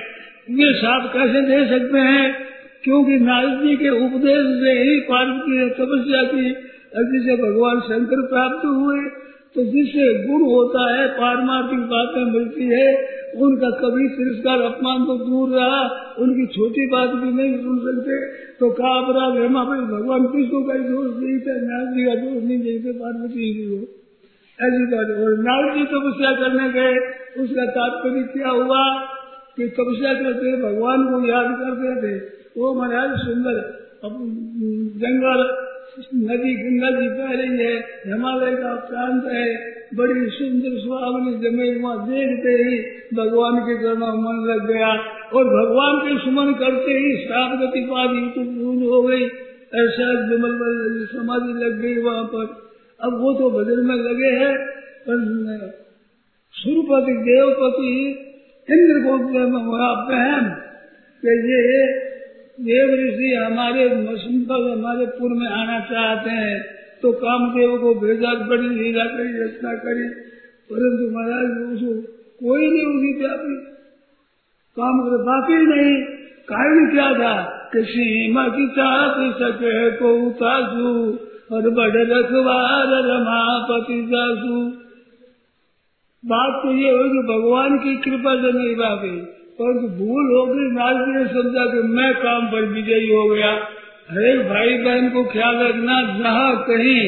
ये 0.50 0.74
साफ़ 0.74 1.14
कैसे 1.14 1.42
दे 1.42 1.66
सकते 1.70 1.98
हैं? 1.98 2.36
क्योंकि 2.84 3.20
नारद 3.20 3.62
जी 3.64 3.76
के 3.76 3.90
उपदेश 3.90 4.64
से 4.64 4.72
ही 4.84 5.00
पार्वती 5.00 5.58
ने 5.58 5.70
तपस्या 5.70 6.24
की। 6.24 6.56
जिसे 7.04 7.36
भगवान 7.36 7.80
शंकर 7.80 8.22
प्राप्त 8.28 8.66
हुए 8.66 9.26
तो 9.56 9.64
जिससे 9.64 10.28
गुण 10.28 10.42
होता 10.42 10.96
है, 10.96 11.08
पारमार्थिक 11.08 11.80
बातें 11.80 12.24
मिलती 12.26 12.66
है, 12.66 12.88
उनका 13.36 13.70
कभी 13.70 14.08
तिरस्कार, 14.08 14.62
अपमान 14.62 15.06
तो 15.06 15.18
दूर 15.18 15.50
रहा, 15.50 15.82
उनकी 16.20 16.46
छोटी 16.46 16.88
बात 16.88 17.10
भी 17.10 17.32
नहीं 17.32 17.64
सुन 17.64 17.78
सकते। 17.80 18.18
तो 18.60 18.70
का 18.70 18.92
अपराध 18.98 19.34
है 19.34 19.48
भगवान 19.48 20.26
किसको 20.26 20.64
का 20.64 20.74
दोष 20.74 21.12
नहीं 21.24 21.40
था 21.40 21.56
नारद 21.62 21.94
जी 21.96 22.06
का 22.06 22.16
दोष 22.16 22.44
नहीं 22.44 22.60
देते 22.60 22.92
पार्वती 22.92 23.54
जी 23.54 23.66
को। 23.66 23.80
ऐसी 24.60 24.86
बात 24.86 25.10
और 25.24 25.38
नारद 25.38 25.78
जी 25.78 25.84
तपस्या 25.84 26.32
करने 26.32 26.70
गए, 26.70 26.96
उसका 27.44 27.66
तात्पर्य 27.66 28.24
क्या 28.24 28.50
हुआ 28.50 28.84
कि 29.58 29.68
तपस्या 29.68 30.14
करते 30.14 30.62
भगवान 30.62 31.04
को 31.04 31.28
याद 31.28 31.48
करते 31.60 31.96
थे 32.02 32.18
वो 32.58 32.74
महाराज, 32.74 33.18
सुंदर 33.18 33.58
जंगल 35.00 35.75
नदी 35.98 36.54
गंगा 36.56 36.90
जी 36.92 37.08
बह 37.10 37.30
रही 37.34 37.58
है, 37.60 37.76
हिमालय 38.06 38.56
का 38.56 38.72
प्रांत 38.88 39.28
है, 39.34 39.46
बड़ी 39.96 40.26
सुंदर 40.30 40.74
सुहावनी 40.80 41.34
ज़मीन 41.40 41.78
वहाँ 41.82 42.00
देखते 42.08 42.56
ही 42.60 42.80
भगवान 43.14 43.60
के 43.60 43.76
चरणों 43.78 44.10
मन 44.18 44.42
लग 44.48 44.66
गया 44.68 44.90
और 45.32 45.44
भगवान 45.50 46.00
के 46.00 46.18
सुमन 46.26 46.52
करते 46.54 46.96
ही 46.96 47.14
श्राप 47.18 47.54
गति 47.62 47.84
पादी 47.92 48.24
तो 48.30 48.42
हो 48.86 49.02
गई। 49.04 49.26
ऐसा 49.76 50.08
विमल 50.28 50.58
समाधि 51.14 51.54
लग 51.64 51.80
गई 51.82 51.98
वहाँ 52.04 52.24
पर। 52.26 52.46
अब 53.00 53.16
वो 53.22 53.34
तो 53.34 53.50
भजन 53.52 53.80
में 53.88 53.96
लगे 53.98 54.32
है 54.36 54.52
सुरपति, 56.56 57.14
देवपति 57.24 57.96
इंद्र 58.70 58.98
को 59.00 59.14
वहाँ 59.70 59.94
बहन, 60.08 60.46
कि 61.24 61.34
ये 61.50 61.74
देव 62.62 63.08
ऋषि 63.08 63.36
हमारे 63.46 63.90
पर 64.44 64.78
हमारे 64.78 65.06
में 65.30 65.48
आना 65.48 65.80
चाहते 65.80 66.30
हैं 66.30 66.76
तो 67.02 67.12
कामदेव 67.12 67.78
को 67.78 67.96
भेजा, 67.96 68.34
बड़ी 68.34 68.70
लीला 68.70 69.06
करी, 69.06 69.44
रचना 69.44 69.74
करी। 69.74 70.10
परंतु 70.72 71.18
महाराज, 71.18 71.74
उसको 71.74 72.12
कोई 72.48 72.62
नहीं 72.62 72.86
उसी 72.86 73.20
व्यापी 73.20 73.56
काम 74.80 75.00
कर, 75.00 75.18
बाकी 75.18 75.54
नहीं। 75.54 76.16
कारण 76.44 76.92
क्या 76.92 77.14
था? 77.14 77.52
कि 77.74 77.82
सीमा 77.82 78.48
की 78.48 78.68
चाहत 78.68 79.34
सके 79.36 79.92
को 79.92 80.14
उतासू 80.14 81.20
और 81.56 81.70
बड़ 81.70 81.98
रखवार 81.98 82.88
रमापति 82.88 84.02
जासू। 84.02 84.70
बात 86.26 86.64
तो 86.64 86.72
ये 86.72 86.92
कि 87.10 87.34
भगवान 87.34 87.78
की 87.78 87.96
कृपा 87.96 88.36
से 88.36 88.52
नहीं 88.52 88.76
बाकी। 88.76 89.35
परंतु 89.60 89.88
भूल 89.98 90.26
हो 90.30 90.46
गई 90.46 90.64
नारद 90.72 91.10
ने 91.10 91.26
समझा 91.26 91.66
कि 91.66 91.82
मैं 91.90 92.14
काम 92.16 92.48
पर 92.48 92.64
विजयी 92.72 93.12
हो 93.12 93.24
गया। 93.26 93.52
हरेक 94.10 94.42
भाई 94.50 94.74
बहन 94.80 95.10
को 95.10 95.24
ख्याल 95.24 95.56
रखना, 95.58 95.96
जहाँ 96.18 96.56
कहीं 96.64 97.00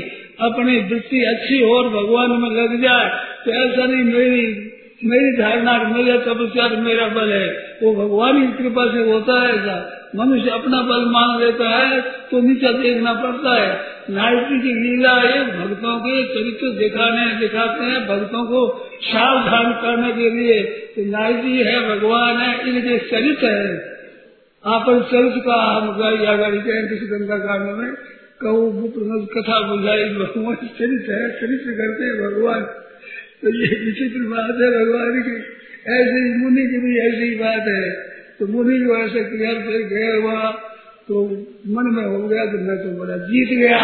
अपनी 0.41 0.77
दृष्टि 0.83 1.23
अच्छी 1.25 1.59
हो 1.63 1.73
और 1.73 1.89
भगवान 1.89 2.31
में 2.41 2.49
लग 2.51 2.81
जाए 2.81 3.09
तो 3.45 3.51
ऐसा 3.53 3.85
नहीं, 3.85 4.03
मेरी 4.05 4.63
मेरी 5.03 5.31
धारणा 5.37 5.73
मेरा 5.89 6.15
तपस्या 6.17 6.67
मेरा 6.79 7.07
बल 7.07 7.33
है। 7.33 7.49
वो 7.83 7.93
भगवान 7.95 8.41
की 8.41 8.63
कृपा 8.63 8.85
से 8.93 9.03
होता 9.11 9.41
है 9.41 9.49
ऐसा। 9.49 9.75
मनुष्य 10.15 10.49
अपना 10.49 10.81
बल 10.81 11.05
मान 11.11 11.39
लेता 11.39 11.69
है 11.69 12.01
तो 12.31 12.41
नीचा 12.41 12.71
देखना 12.71 13.13
पड़ता 13.13 13.53
है। 13.55 13.69
नायकी 14.09 14.61
की 14.61 14.73
लीला 14.73 15.13
है, 15.13 15.37
भक्तों 15.51 15.99
के 15.99 16.23
चरित्र 16.23 16.71
दिखाने, 16.79 17.25
दिखाते 17.39 17.83
हैं, 17.83 18.01
भक्तों 18.07 18.43
को 18.45 18.67
सावधान 19.03 19.71
करने 19.81 20.11
के 20.13 20.29
लिए। 20.29 20.59
तो 20.97 21.03
जी 21.41 21.57
है, 21.57 21.73
भगवान 21.89 22.37
है 22.37 22.53
इनके 22.69 22.97
चरित्र 22.97 23.47
है, 23.47 23.73
आपन 24.63 25.01
चरित्र 25.11 25.39
का 25.39 25.57
हम 25.71 25.89
किसी 26.87 27.05
गंगा 27.07 27.37
कांड 27.37 27.77
में, 27.77 27.91
कहूँ 28.41 28.87
कथा 29.25 29.57
बुझाई, 29.67 30.03
भगवान 30.03 30.55
चरित्र 30.79 31.13
है, 31.13 31.29
चरित्र 31.41 31.71
करते 31.71 32.03
हैं 32.03 32.15
भगवान। 32.17 32.61
तो 33.41 33.49
ये 33.49 33.67
विचित्र 33.85 34.21
बात 34.29 34.57
है 34.61 34.69
भगवान 34.69 35.21
की। 35.21 35.35
ऐसी 35.93 36.37
मुनि 36.37 36.61
की 36.61 36.77
भी 36.77 36.93
ऐसी 36.99 37.35
बात 37.35 37.67
है। 37.67 37.91
तो 38.39 38.47
मुनि 38.47 38.77
जो 38.79 38.95
ऐसे 38.97 39.23
क्रिया 39.23 39.53
से 39.53 39.83
गए 39.83 40.11
हुआ 40.21 40.51
तो 41.07 41.25
मन 41.67 41.89
में 41.95 42.05
हो 42.05 42.27
गया 42.27 42.45
तो 42.45 42.57
मैं 42.59 42.77
तो 42.77 42.89
बड़ा 42.99 43.17
जीत 43.17 43.57
गया। 43.59 43.81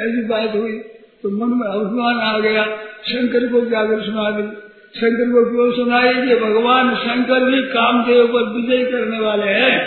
ऐसी 0.00 0.22
बात 0.22 0.54
हुई 0.54 0.78
तो 1.22 1.30
मन 1.30 1.52
में 1.58 1.66
अभिमान 1.68 2.16
आ 2.20 2.38
गया। 2.38 2.64
शंकर 3.08 3.46
को 3.46 3.60
जाकर 3.66 4.00
सुना 4.00 4.30
दी। 4.30 4.65
शंकर 4.96 5.30
को 5.30 5.40
क्यों 5.50 5.70
सुनाई 5.72 6.12
कि 6.14 6.34
भगवान 6.36 6.94
शंकर 6.96 7.44
भी 7.44 7.62
कामदेव 7.62 8.26
पर 8.26 8.44
विजय 8.52 8.84
करने 8.84 9.18
वाले 9.18 9.46
हैं? 9.46 9.78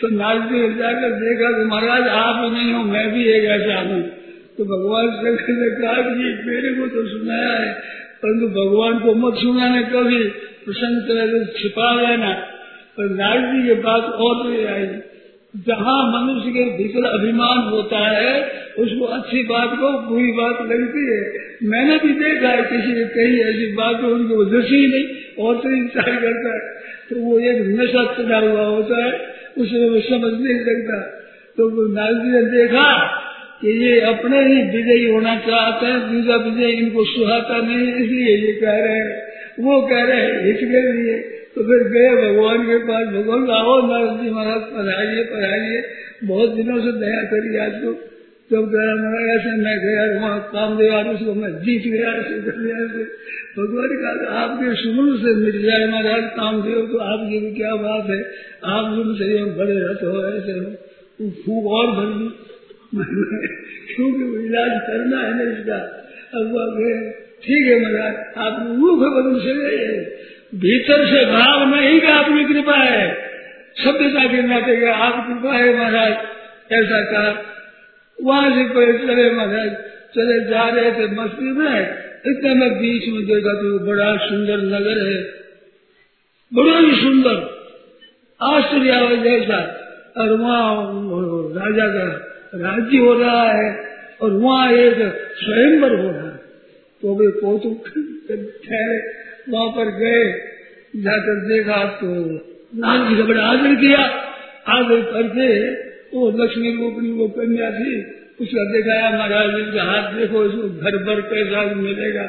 तो 0.00 0.08
नारद 0.08 0.50
जाकर 0.78 1.14
देखा 1.14 1.52
कि 1.58 1.64
महाराज, 1.64 2.08
आप 2.08 2.52
नहीं 2.52 2.72
हो, 2.72 2.82
मैं 2.84 3.06
भी 3.14 3.24
एक 3.28 3.44
ऐसा 3.50 3.78
हूँ। 3.80 4.02
तो 4.58 4.64
भगवान 4.64 5.08
शंकर 5.16 5.52
ने 5.52 5.70
कहा 5.80 6.02
कि 6.02 6.50
मेरे 6.50 6.74
को 6.74 6.86
तो 6.86 7.06
सुनाया 7.08 7.50
है, 7.52 7.72
परंतु 8.22 8.48
भगवान 8.48 8.98
को 8.98 9.14
मत 9.14 9.34
सुनाने 9.34 9.82
कभी। 9.82 10.22
प्रसन्न 10.64 11.00
तरह 11.00 11.26
से 11.26 11.44
छिपा 11.58 11.92
लेना 12.00 12.32
पर 12.98 13.10
नारद 13.10 13.52
के 13.66 13.74
बात 13.82 14.04
और 14.20 14.46
आई। 14.68 14.86
जहाँ 15.66 15.98
मनुष्य 16.12 16.50
के 16.50 16.64
भीतर 16.76 17.04
अभिमान 17.08 17.58
होता 17.68 17.98
है 17.98 18.32
उसको 18.78 19.06
अच्छी 19.12 19.42
बात 19.44 19.70
को 19.76 19.92
बुरी 20.08 20.32
बात 20.32 20.58
लगती 20.68 21.04
है। 21.04 21.20
मैंने 21.66 21.96
भी 21.98 22.12
देखा 22.18 22.48
है 22.50 22.64
किसी 22.64 22.92
ने 22.92 23.04
कही 23.14 23.40
ऐसी 23.44 23.66
बात 23.74 24.00
तो 24.00 24.08
उनको 24.14 24.44
दसी 24.50 24.80
नहीं, 24.88 25.06
और 25.38 25.56
तो 25.56 25.70
इंतज़ार 25.72 26.10
करता 26.16 26.52
है। 26.54 26.60
तो 27.08 27.20
वो 27.20 27.38
एक 27.50 27.62
नशा 27.74 28.04
चढ़ा 28.14 28.38
हुआ 28.40 28.64
होता 28.66 29.04
है 29.04 29.12
उसे 29.58 29.88
वो 29.88 30.00
समझ 30.02 30.32
नहीं 30.34 30.58
सकता। 30.64 30.98
तो 31.58 31.70
जी 31.70 32.28
ने 32.28 32.42
देखा 32.50 32.88
कि 33.60 33.70
ये 33.78 33.94
अपने 34.08 34.40
ही 34.42 34.60
विजयी 34.72 35.06
होना 35.06 35.34
चाहते 35.46 35.86
हैं, 35.86 36.00
दूसरा 36.10 36.36
विजय 36.42 36.70
इनको 36.74 37.04
सुहाता 37.06 37.56
नहीं, 37.62 37.88
इसलिए 37.94 38.36
ये 38.36 38.52
कह 38.60 38.76
रहे 38.76 38.98
हैं। 38.98 39.16
वो 39.60 39.80
कह 39.88 40.04
रहे 40.04 40.20
हैं 40.20 40.34
इसके 40.48 40.82
लिए 40.92 41.16
तो 41.54 41.62
फिर 41.62 41.82
गए 41.88 42.10
भगवान 42.16 42.62
के 42.66 42.76
पास, 42.84 43.06
भगवान, 43.08 43.48
आओ 43.52 43.74
नारद 43.86 44.20
जी 44.20 44.30
महाराज 44.30 44.62
पढ़ाइए 44.68 45.24
पढ़ाइए 45.24 45.82
बहुत 46.24 46.54
दिनों 46.54 46.78
से 46.80 46.92
दया 47.00 47.22
करी 47.32 47.56
आज 47.58 47.72
तो। 47.82 47.92
जब 48.52 48.58
गया 48.58 48.94
महाराज 48.94 49.40
ऐसे 49.40 49.62
मैं 49.62 49.78
गया 49.78 50.20
वहाँ 50.20 50.50
काम 50.52 50.78
दे 50.78 50.88
उसको 51.10 51.34
मैं 51.34 51.50
जीत 51.50 51.82
गया 51.92 52.12
ऐसे 52.12 52.40
से 52.40 53.04
भगवान 53.58 53.88
का 53.88 54.32
आपके 54.34 54.74
सुमन 54.74 55.16
से 55.18 55.34
मिल 55.34 55.62
जाए 55.62 55.86
महाराज 55.86 56.22
काम 56.24 56.62
दे 56.62 56.86
तो 56.86 56.98
आपकी 56.98 57.40
भी 57.40 57.54
क्या 57.54 57.74
बात 57.74 58.10
है 58.10 58.20
आप 58.64 58.94
सुन 58.94 59.14
सही 59.14 59.44
बड़े 59.44 59.72
रथ 59.72 60.04
हो 60.04 60.36
ऐसे 60.36 60.52
हो 60.52 61.30
खूब 61.30 61.66
और 61.66 61.86
भर 61.86 62.18
दी 62.18 62.28
क्योंकि 63.94 64.46
इलाज 64.46 64.80
करना 64.86 65.18
है 65.18 65.44
ना, 65.44 65.58
इसका। 65.58 65.76
अब 66.34 67.12
ठीक 67.44 67.66
है 67.66 67.80
महाराज, 67.80 68.14
आप 68.36 68.66
रूप 68.80 68.98
बदल 68.98 69.40
से 69.40 69.52
भीतर 70.54 71.06
से 71.06 71.24
भाव 71.26 71.74
नहीं 71.74 72.00
का 72.00 72.14
अपनी 72.14 72.44
कृपा 72.44 72.76
है 72.76 73.14
सभ्यता 73.74 74.26
के 74.32 74.42
नाते 74.42 74.86
आप 74.86 75.26
कृपा 75.28 75.54
है 75.56 75.78
महाराज 75.78 76.12
ऐसा 76.72 77.04
कहा 77.04 77.54
वहाँ 78.24 78.50
से 78.50 78.64
कोई 78.68 78.92
चले 78.98 79.30
महाराज 79.30 79.70
चले 80.14 80.38
जा 80.50 80.68
रहे 80.68 80.92
थे 80.92 81.06
मस्ती 81.14 81.50
में। 81.52 81.80
इतने 82.26 82.54
में 82.54 82.78
बीच 82.78 83.08
में 83.08 83.24
देखा 83.26 83.52
तो 83.54 83.78
बड़ा 83.86 84.16
सुंदर 84.16 84.56
नगर 84.56 84.98
है। 85.08 85.20
बड़ा 86.52 86.78
ही 86.78 87.00
सुंदर। 87.02 87.36
आश्चर्य 88.40 89.16
जैसा 89.16 89.60
और 90.16 90.32
वहाँ 90.32 90.72
राजा 91.56 91.86
का 91.88 92.06
राज्य 92.54 92.98
हो 92.98 93.14
रहा 93.14 93.52
है 93.52 93.70
और 94.22 94.30
वहाँ 94.32 94.72
एक 94.72 94.96
स्वयंवर 95.36 95.90
हो 95.90 96.10
रहा 96.10 96.22
है। 96.22 96.36
तो 97.02 97.14
वे 97.14 97.30
कौतुक 97.30 97.88
ठहरे 98.64 98.98
वहाँ 99.48 99.68
पर 99.68 99.90
गए। 99.98 100.24
जाकर 100.96 101.36
देखा 101.48 101.84
तो 101.84 102.14
नाग 102.80 103.08
जी 103.08 103.16
का 103.16 103.24
बड़ा 103.24 103.42
आदर 103.42 103.74
किया। 103.74 104.00
आदर 104.68 105.00
करके 105.12 105.48
वो 106.12 106.30
लक्ष्मी 106.36 106.70
रूपनी 106.74 107.10
वो 107.12 107.28
कन्या 107.34 107.70
थी 107.70 107.94
उसका 108.40 108.64
दिखाया 108.72 109.10
महाराज 109.12 109.54
का 109.74 109.84
हाथ 109.84 110.12
देखो 110.16 110.44
इसको 110.44 110.68
घर 110.80 110.96
भर 111.04 111.20
पैसा 111.30 111.64
मिलेगा 111.76 112.26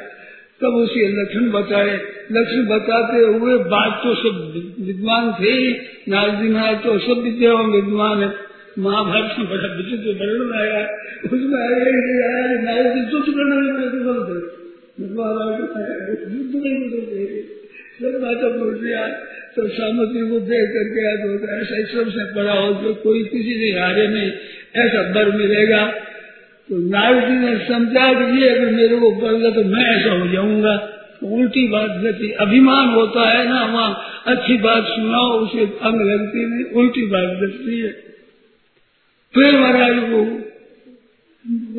तब 0.62 0.76
उसे 0.78 1.08
लक्षण 1.12 1.50
बताए 1.52 1.92
लक्षण 2.32 2.66
बताते 2.68 3.20
हुए 3.26 3.58
बात 3.70 4.00
तो 4.04 4.14
सब 4.22 4.40
विद्वान 4.88 5.32
थे 5.34 5.54
नारद 6.10 6.42
जी 6.42 6.50
महाराज 6.50 6.84
तो 6.84 6.98
सब 7.00 7.22
विद्या 7.24 7.54
विद्वान 7.70 8.24
है 8.24 8.30
महाभारत 8.80 9.38
में 9.40 9.48
बड़ा 9.48 9.70
विचित्र 9.76 10.16
वर्णन 10.20 10.52
आया 10.60 10.82
उसमें 11.28 11.56
आया 11.60 11.86
युद्ध 13.00 13.26
करने 13.30 13.56
में 13.56 13.72
मेरे 13.72 13.90
को 13.90 14.14
युद्ध 16.30 16.56
नहीं 16.58 17.00
तो 19.56 19.68
सामग्री 19.68 20.30
को 20.30 20.40
देख 20.40 20.68
करके 20.70 21.28
होता 21.28 21.62
ऐसा 21.62 21.94
सबसे 21.94 22.34
बड़ा 22.34 22.54
हो 22.54 22.84
जो 22.84 22.94
कोई 22.94 23.24
किसी 23.24 23.54
से 23.60 23.80
हारे 23.80 24.08
नहीं, 24.08 24.32
ऐसा 24.76 25.02
बर 25.12 25.32
मिलेगा। 25.38 25.86
तो 26.70 26.78
नारद 26.90 27.28
जी 27.28 27.36
ने 27.36 27.68
समझा 27.68 28.14
कि 28.14 28.42
ये 28.42 28.50
अगर 28.50 28.72
मेरे 28.72 28.96
को 28.96 29.12
बल 29.12 29.52
तो 29.52 29.64
मैं 29.64 29.86
ऐसा 29.96 30.12
हो 30.12 30.28
जाऊँगा। 30.28 30.78
तो 31.22 31.28
उल्टी 31.28 31.68
बात 31.68 31.90
लगती 32.04 32.32
अभिमान 32.32 32.88
होता 32.88 33.30
है 33.30 33.50
ना, 33.50 33.66
वहाँ 33.66 34.24
अच्छी 34.28 34.58
बात 34.58 34.84
सुनाओ, 34.84 35.32
उसे 35.40 35.60
अंग 35.60 36.02
लगती 36.02 36.46
नहीं, 36.46 36.66
उल्टी 36.74 37.02
बात 37.02 37.44
लगती 37.44 37.80
है। 37.80 37.92
फिर 39.34 39.60
महाराज 39.60 40.00
को 40.00 40.49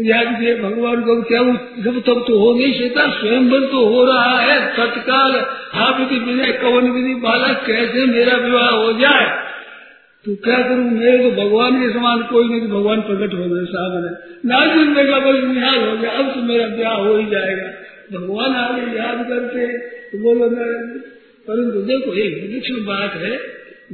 याद 0.02 0.28
किए 0.34 0.54
भगवान 0.56 1.02
को 1.02 1.14
क्या 1.22 1.40
जब 1.84 1.96
तब 2.02 2.20
तो 2.28 2.38
हो 2.38 2.52
नहीं 2.54 2.72
सकता 2.74 3.02
स्वयं 3.12 3.66
तो 3.66 3.84
हो 3.86 4.04
रहा 4.06 4.38
है। 4.40 4.56
तत्काल 4.76 5.34
हा 5.72 5.88
विधि 5.98 6.18
विजय 6.22 6.52
कवन 6.62 6.88
विधि 6.90 7.14
बालक, 7.20 7.62
कैसे 7.66 8.06
मेरा 8.08 8.36
विवाह 8.38 8.70
हो 8.70 8.92
जाए? 9.00 9.26
तो 10.26 10.34
क्या 10.38 10.58
करूँ? 10.60 10.88
मेरे 10.92 11.18
तो 11.20 11.30
भगवान 11.36 11.78
के 11.82 11.92
समान 11.92 12.22
कोई 12.30 12.48
नहीं 12.48 12.60
तो 12.62 12.68
भगवान 12.70 13.00
प्रकट 13.02 13.34
हो 13.34 13.44
गए 13.44 13.64
सामने 13.68 14.10
नाजिन 14.46 14.88
मेरा 14.90 15.18
बस 15.20 15.38
निहाल 15.46 15.78
हो 15.80 15.96
गया, 15.96 16.10
अब 16.12 16.34
तो 16.34 16.42
मेरा 16.44 16.66
ब्याह 16.72 16.96
हो 16.96 17.16
ही 17.16 17.26
जाएगा। 17.26 17.68
भगवान 18.12 18.56
आगे 18.56 18.82
याद 18.96 19.24
करके 19.28 19.66
तो 20.08 20.18
बोलो 20.18 20.48
परंतु 21.46 21.80
देखो, 21.84 22.12
एक 22.16 22.32
विलक्षण 22.42 22.84
बात 22.86 23.14
है, 23.22 23.36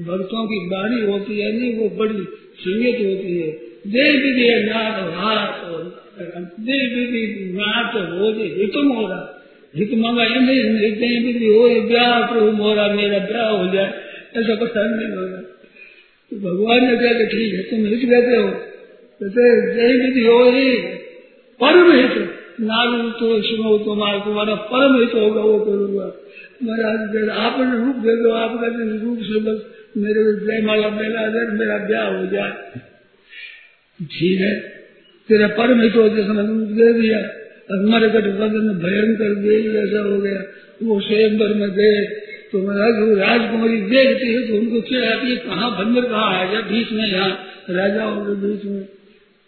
भक्तों 0.06 0.42
की 0.46 0.58
बाणी 0.70 1.00
होती 1.02 1.40
है 1.40 1.52
नहीं, 1.52 1.76
वो 1.78 1.86
बड़ी 1.98 2.26
संगत 2.58 2.98
होती 3.04 3.38
है। 3.38 3.50
प्रभु 12.32 12.52
मोरा 12.52 12.88
मेरा 12.88 13.18
ब्याह 13.18 13.48
हो 13.48 13.74
जाए 13.74 13.88
ऐसा 14.36 14.54
नहीं 14.76 15.08
होगा 15.08 15.36
तो 16.30 16.36
भगवान 16.36 16.84
ने 16.84 16.96
कहा 16.96 17.24
ठीक 17.24 17.54
है 17.54 17.62
तुम 17.62 17.86
हित 17.86 18.00
कहते 18.10 18.36
हो 18.36 18.48
कहते 19.22 19.74
जय 19.74 20.04
विधि 20.04 20.26
हो 20.26 20.50
ही 20.50 20.76
परम 21.62 21.92
हित 21.92 22.30
नालू 22.60 23.10
तो 23.10 23.42
सुनो 23.42 23.78
तुम्हारा 23.78 24.18
तुम्हारा 24.18 24.54
परम 24.54 25.00
हित 25.00 25.14
होगा 25.14 25.40
वो 25.40 25.58
करूँगा 25.58 26.12
महाराज 26.62 27.28
आपने 27.28 27.86
रूप 27.86 27.96
दे 27.96 28.22
दो 28.22 28.30
आपका 28.30 28.66
रूप 29.06 29.18
से 29.18 29.40
बस 29.40 29.66
मेरे 29.96 30.24
को 30.24 30.32
जय 30.32 30.66
माला 30.66 30.90
मेरा 31.52 31.86
ब्याह 31.86 32.06
हो 32.06 32.26
जाए। 32.26 32.52
ठीक 34.00 34.40
है। 34.40 34.52
तेरा 35.28 35.48
परम 35.56 35.80
हित 35.82 35.96
जैसा 36.16 36.42
दे 36.72 36.92
दिया। 36.92 37.18
हमारे 37.72 38.08
गठबंधन 38.08 38.66
में 38.66 38.76
भयंकर 38.78 39.34
देवी 39.36 39.72
जैसा 39.72 40.00
हो 40.00 40.20
गया। 40.20 40.42
वो 40.82 41.00
स्वयंवर 41.00 41.54
में 41.54 41.70
गए। 41.70 42.04
तो 42.52 42.58
राजकुमारी 43.16 43.80
देखती 43.82 44.28
है 44.34 44.42
तो 44.48 44.56
उनको 44.56 44.80
क्या 44.80 45.00
आती 45.12 45.30
है 45.30 45.36
कहाँ 45.36 45.70
बंदर 45.78 46.04
कहाँ 46.08 46.28
आ 46.34 46.44
गया 46.50 46.60
बीच 46.68 46.92
में 46.92 47.06
यहाँ 47.06 47.30
राजाओं 47.70 48.20
के 48.26 48.34
बीच 48.42 48.64
में। 48.64 48.84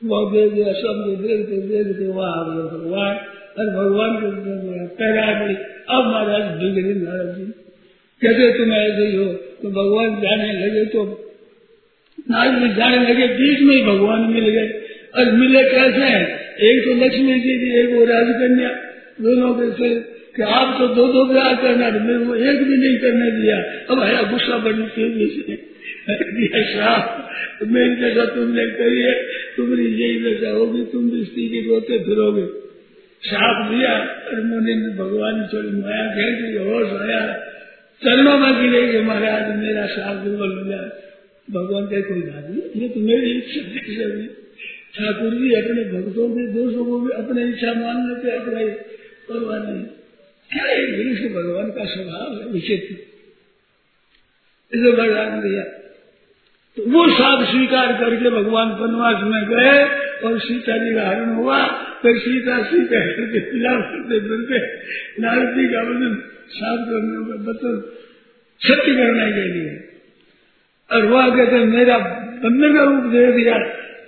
वह 0.02 0.24
दे 0.32 0.48
दिया 0.50 0.72
सब 0.72 1.04
देखते 1.20 1.60
देखते, 1.68 2.06
वहाँ 2.08 2.44
भगवान। 2.72 3.14
अरे 3.58 3.70
भगवान 3.72 4.12
के 4.16 4.86
पैरा 4.96 5.26
गई 5.40 5.54
अब 5.54 6.02
महाराज 6.06 6.44
बिगड़ी 6.58 6.94
महाराज 7.00 7.30
जी 7.36 7.44
कहते, 8.22 8.52
तुम 8.58 8.72
ऐसे 8.72 9.06
ही 9.06 9.16
हो। 9.16 9.32
तो 9.62 9.70
भगवान 9.70 10.20
जाने 10.22 10.52
लगे 10.54 10.84
तो 10.86 11.04
नारद 12.30 12.68
जी 12.68 12.74
जाने 12.74 12.96
लगे, 12.96 13.26
बीच 13.26 13.60
में 13.60 13.76
ही 13.76 13.82
भगवान 13.82 14.20
मिल 14.20 14.44
गए। 14.44 14.84
और 15.16 15.32
मिले 15.32 15.62
कैसे 15.64 16.00
हैं? 16.00 16.54
एक 16.56 16.84
तो 16.84 17.04
लक्ष्मी 17.04 17.34
जी 17.34 17.58
थी 17.58 17.78
एक 17.78 17.94
वो 17.94 18.04
राजकन्या। 18.04 18.68
दोनों 19.20 19.54
के 19.54 19.84
से 19.84 20.00
कि 20.36 20.42
आप 20.42 20.76
तो 20.78 20.88
दो 20.88 21.06
दो 21.06 21.32
ब्याह 21.32 21.54
करना 21.54 21.90
मेरे 21.90 22.18
को 22.18 22.34
एक 22.34 22.62
भी 22.62 22.76
नहीं 22.76 22.98
करने 22.98 23.30
दिया। 23.30 23.56
अब 23.90 24.00
आया 24.00 24.22
गुस्सा 24.22 24.58
बढ़ने 24.58 24.86
से। 24.86 25.68
दिया 26.10 27.24
मेरी 27.62 27.96
जगह 27.96 28.24
तुमने 28.24 28.66
करी 28.66 29.02
है, 29.02 29.14
तुम्हारी 29.56 29.86
यही 29.86 30.34
दशा 30.34 30.50
होगी, 30.50 30.84
तुम 30.84 31.10
भी 31.10 31.24
स्त्री 31.24 31.48
के 31.48 31.68
रोते 31.68 31.98
फिरोगे। 31.98 32.46
साफ़ 33.22 33.74
दिया, 33.74 33.98
और 33.98 34.44
मुनि 34.44 34.74
ने 34.74 34.88
भगवान 34.88 35.48
थोड़ी 35.52 35.68
माया 35.68 36.04
कह 36.04 36.30
दी, 36.30 36.56
होश 36.56 37.10
आया। 37.10 37.44
चरणों 38.04 38.38
में 38.38 38.62
गिरेगी 38.62 39.00
महाराज, 39.00 39.56
मेरा 39.56 39.86
साफ़ 39.86 40.24
दुर्बल 40.24 40.62
हो 40.62 40.68
जाए 40.68 41.07
भगवान 41.52 41.86
कहे, 41.86 42.02
कोई 42.02 42.20
बात 42.20 42.50
नहीं, 42.50 42.82
ये 42.82 42.88
तो 42.88 43.00
मेरी 43.00 43.30
इच्छा 43.30 44.02
है 44.02 44.26
ठाकुर 44.88 45.30
जी 45.30 45.52
अपने 45.52 45.84
भक्तों 45.84 46.30
के 46.30 46.46
दोषों 46.52 46.84
को 46.84 47.00
भी 47.00 47.12
अपने 47.12 47.48
इच्छा 47.48 47.74
मान 47.74 48.08
लेते 48.08 48.38
भाई 48.38 48.68
परवाह 49.30 49.58
नहीं। 49.58 49.84
भगवान 51.34 51.70
का 51.70 51.84
स्वभाव 51.84 52.40
है 52.40 52.52
विचित्र? 52.52 52.94
इसे 54.76 54.92
भगवान 54.92 55.40
दिया। 55.40 55.64
तो 56.76 56.82
वो 56.82 57.08
साथ 57.08 57.52
स्वीकार 57.52 57.92
करके 57.92 58.30
भगवान 58.30 58.68
वनवास 58.68 59.16
में 59.22 59.44
गए 59.48 59.84
और 60.26 60.38
सीता 60.38 60.76
जी 60.78 60.94
का 60.94 61.08
हरण 61.08 61.34
हुआ। 61.34 61.66
फिर 62.02 62.18
सीता 62.18 62.62
सीता 62.62 63.06
करके 63.06 63.40
फ़िलहाल 63.40 63.82
करते 63.82 64.20
फिरते 64.20 64.76
नारद 65.22 65.54
का 65.72 65.82
वज़न 65.82 66.14
साफ़ 66.48 66.80
करने 66.80 67.30
का 67.30 67.52
बतन 67.52 67.80
सत्य 68.60 68.92
करने 68.94 69.32
के 69.32 69.58
लिए। 69.58 69.87
और 70.92 71.04
वह 71.04 71.36
कहते 71.36 71.64
मेरा 71.64 71.98
बंदर 72.44 72.76
का 72.76 72.84
रूप 72.84 73.12
दे 73.12 73.32
दिया 73.32 73.58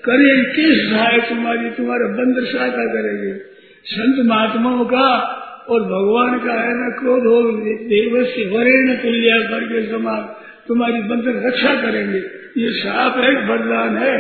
करे 0.05 0.53
किस 0.55 0.91
सहाय 0.91 1.19
तुम्हारी? 1.19 1.71
तुम्हारे 1.71 2.05
बंदर 2.05 2.45
सहायता 2.45 2.87
करेंगे। 2.87 3.33
संत 3.85 4.27
महात्माओं 4.27 4.85
का 4.85 5.19
और 5.69 5.83
भगवान 5.83 6.39
का 6.39 6.53
है 6.53 6.71
न 6.73 6.93
क्रोध 6.99 7.27
हो, 7.27 7.53
देवस्य 7.67 8.45
वरेण 8.45 8.95
तुल्य 8.97 9.49
करके 9.51 9.91
समान 9.91 10.21
तुम्हारी 10.69 11.01
बंधन 11.01 11.47
रक्षा 11.47 11.75
करेंगे। 11.75 12.19
ये 12.57 12.71
साफ़ 12.71 13.19
है 13.19 13.49
वरदान 13.49 13.97
है। 13.97 14.19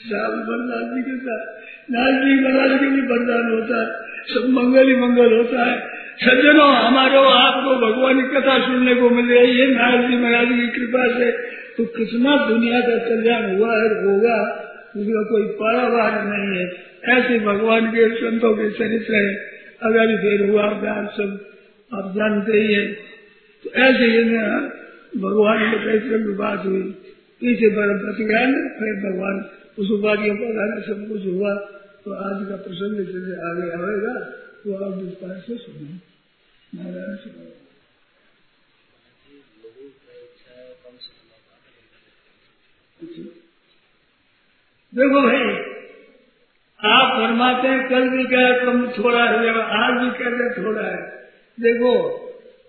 साफ़ 0.00 0.34
वरदान 0.34 0.96
जी 0.96 1.10
के 1.10 1.16
साथ 1.16 1.56
नाथ 1.90 2.24
जी 2.24 2.44
महाराज 2.44 2.80
के 2.80 2.86
भी 2.86 3.00
वरदान 3.00 3.52
होता 3.52 3.80
है। 3.80 4.06
सब 4.34 4.48
मंगल 4.48 4.88
ही 4.88 4.96
मंगल 4.96 5.36
होता 5.36 5.64
है। 5.64 5.95
सज्जनों, 6.16 6.68
हमारो 6.76 7.22
आपको 7.30 7.72
भगवान 7.80 8.20
की 8.20 8.28
कथा 8.34 8.56
सुनने 8.60 8.94
को 8.94 9.08
मिल 9.10 9.26
रही 9.28 9.58
है। 9.58 9.66
नाथ 9.70 9.96
जी 10.04 10.16
महाराज 10.16 10.52
की 10.52 10.68
कृपा 10.76 11.02
से 11.14 11.30
तो 11.76 11.84
कितना 11.96 12.36
दुनिया 12.46 12.80
का 12.80 12.96
कल्याण 13.06 13.42
हुआ 13.50 13.72
है 13.72 13.88
होगा 13.98 14.36
उसका 14.96 15.22
कोई 15.24 15.42
पारावार 15.58 16.14
नहीं 16.24 16.52
है। 16.58 16.64
ऐसे 17.14 17.38
भगवान 17.40 17.90
के 17.90 18.06
संतों 18.14 18.52
के 18.54 18.70
चरित्र 18.78 19.14
है। 19.16 19.34
अगर 19.82 20.14
फिर 20.22 20.44
हुआ 20.50 20.68
प्यार 20.80 21.02
सब 21.16 21.34
आप 21.90 22.06
जानते 22.14 22.52
ही 22.54 22.72
है 22.74 22.86
तो 23.64 23.70
ऐसे 23.82 24.06
ही 24.06 24.22
भगवान 25.18 25.60
के 25.64 25.82
चरित्र 25.84 26.22
की 26.22 26.34
बात 26.38 26.64
हुई। 26.66 26.82
पीछे 27.42 27.68
बर्फ़ 27.76 28.00
बच 28.02 28.24
गया 28.24 28.46
फिर 28.78 28.96
भगवान 29.04 29.44
उस 29.78 29.90
उपाधियों 29.90 30.36
पर 30.36 30.82
सब 30.82 31.06
कुछ 31.08 31.26
हुआ 31.26 31.54
तो 32.04 32.18
आज 32.24 32.42
का 32.48 32.56
प्रसंग 32.64 32.94
आगे 33.50 33.70
आएगा। 33.76 34.16
विस्तार 34.66 35.40
से 35.40 35.56
सुने 35.56 35.92
नारायण 36.72 37.16
सुना 37.16 37.44
देखो 44.92 45.20
भाई, 45.22 45.38
आप 46.80 47.12
फरमाते 47.16 47.68
हैं, 47.68 47.88
कल 47.88 48.08
भी 48.08 48.24
कहा 48.24 48.64
कम 48.64 48.86
थोड़ा 48.92 49.24
है 49.24 49.48
आज 49.58 50.02
भी 50.02 50.10
कह 50.18 50.28
रहे 50.28 50.64
थोड़ा 50.64 50.82
है। 50.82 51.00
देखो, 51.58 51.92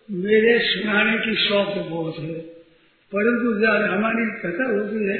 मेरे 0.09 0.59
सुनाने 0.59 1.17
की 1.17 1.35
शौक 1.35 1.73
बहुत 1.89 2.19
है, 2.19 2.33
परंतु 3.11 3.53
जब 3.59 3.89
हमारी 3.91 4.25
कथा 4.41 4.65
होती 4.65 5.03
है 5.05 5.17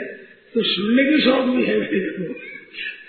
तो 0.55 0.63
सुनने 0.63 1.03
की 1.03 1.23
शौक 1.23 1.45
भी 1.45 1.65
है 1.65 1.79
मेरे 1.79 2.09
को। 2.09 2.23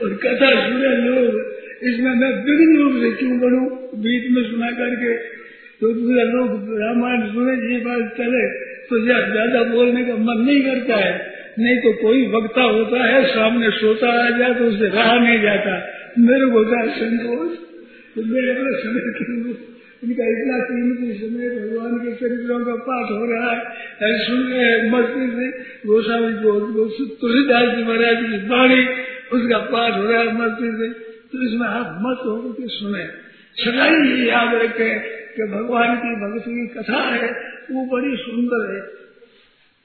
और 0.05 0.15
कथा 0.15 0.51
सुने 0.69 0.97
लोग 0.97 1.58
इसमें 1.83 2.15
मैं 2.15 2.31
विभिन्न 2.45 2.79
रूप 2.79 2.95
से 3.03 3.11
क्यों 3.17 3.39
बनू 3.41 3.63
बीच 3.97 4.25
में 4.31 4.43
सुना 4.45 4.71
करके। 4.71 5.13
तो 5.81 5.93
दूसरा 5.95 6.23
लोग 6.25 6.49
रामायण 6.79 7.21
सुने, 7.29 7.53
ये 7.73 7.79
बात 7.81 8.15
चले 8.17 8.45
तो 8.89 8.99
ज़्यादा 9.05 9.63
बोलने 9.65 10.05
का 10.05 10.15
मन 10.19 10.45
नहीं 10.47 10.61
करता 10.63 10.97
है। 10.97 11.13
नहीं 11.59 11.77
तो 11.77 11.93
कोई 11.93 12.27
वक्ता 12.27 12.63
होता 12.63 13.05
है, 13.05 13.25
सामने 13.27 13.71
सोता 13.71 14.11
आ 14.19 14.29
जाए 14.39 14.55
तो 14.55 14.65
उससे 14.65 14.89
रहा 14.89 15.17
नहीं 15.19 15.41
जाता। 15.43 15.73
मेरे 16.19 16.47
को 16.47 16.59
होता 16.59 16.81
है 16.81 16.89
संतोष? 16.99 17.57
तो 18.17 18.25
मेरे 18.25 18.51
अपने 18.51 18.73
समय 18.83 19.03
के 19.17 19.67
इनका 20.03 20.27
इतना 20.27 20.59
कीमती 20.59 21.13
समय 21.13 21.49
भगवान 21.51 21.95
के 21.99 22.13
चरित्रों 22.13 22.59
का 22.65 22.75
पाठ 22.83 23.11
हो 23.11 23.25
रहा 23.25 23.51
है। 23.53 24.11
सुन 24.19 24.43
रहे 24.43 24.65
हैं, 24.65 24.91
मस्ती 24.93 25.27
से 25.31 25.47
गोस्वामी 25.87 26.33
को 26.43 26.53
तुलसीदास 27.21 27.77
जी 27.77 27.83
महाराज 27.83 28.21
की 28.23 28.39
बाणी 28.49 28.83
उसका 29.33 29.59
पाठ 29.59 29.97
हो 29.97 30.05
रहा 30.11 30.21
है 30.21 30.35
मस्ती 30.35 30.71
से। 30.73 30.89
तो 31.33 31.55
इसमें 31.55 31.69
आप 31.69 31.99
मत 32.03 32.19
हो 32.27 32.53
के 32.53 32.69
सुने। 32.69 33.07
सदाई 33.55 34.19
ये 34.19 34.29
याद 34.29 34.55
रखे 34.55 34.99
कि 35.37 35.43
भगवान 35.43 35.97
की 35.97 36.15
भक्ति 36.15 36.51
की 36.51 36.67
कथा 36.67 37.03
है, 37.03 37.33
वो 37.71 37.85
बड़ी 37.87 38.17
सुंदर 38.17 38.75
है। 38.75 38.81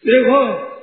देखो, 0.05 0.73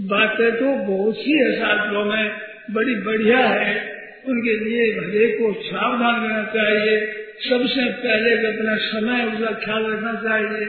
बातें 0.00 0.52
तो 0.52 0.64
बहुत 0.64 1.14
सी 1.14 1.32
है 1.32 1.58
शास्त्रों 1.58 2.04
में, 2.04 2.36
बड़ी 2.70 2.94
बढ़िया 2.94 3.38
है। 3.38 3.94
उनके 4.26 4.64
लिए 4.64 5.00
भले 5.00 5.26
को 5.26 5.62
सावधान 5.62 6.22
रहना 6.22 6.44
चाहिए। 6.44 7.06
सबसे 7.50 7.92
पहले 7.92 8.46
अपना 8.46 8.76
समय 8.76 9.24
उसका 9.24 9.64
ख्याल 9.64 9.86
रखना 9.86 10.12
चाहिए। 10.12 10.66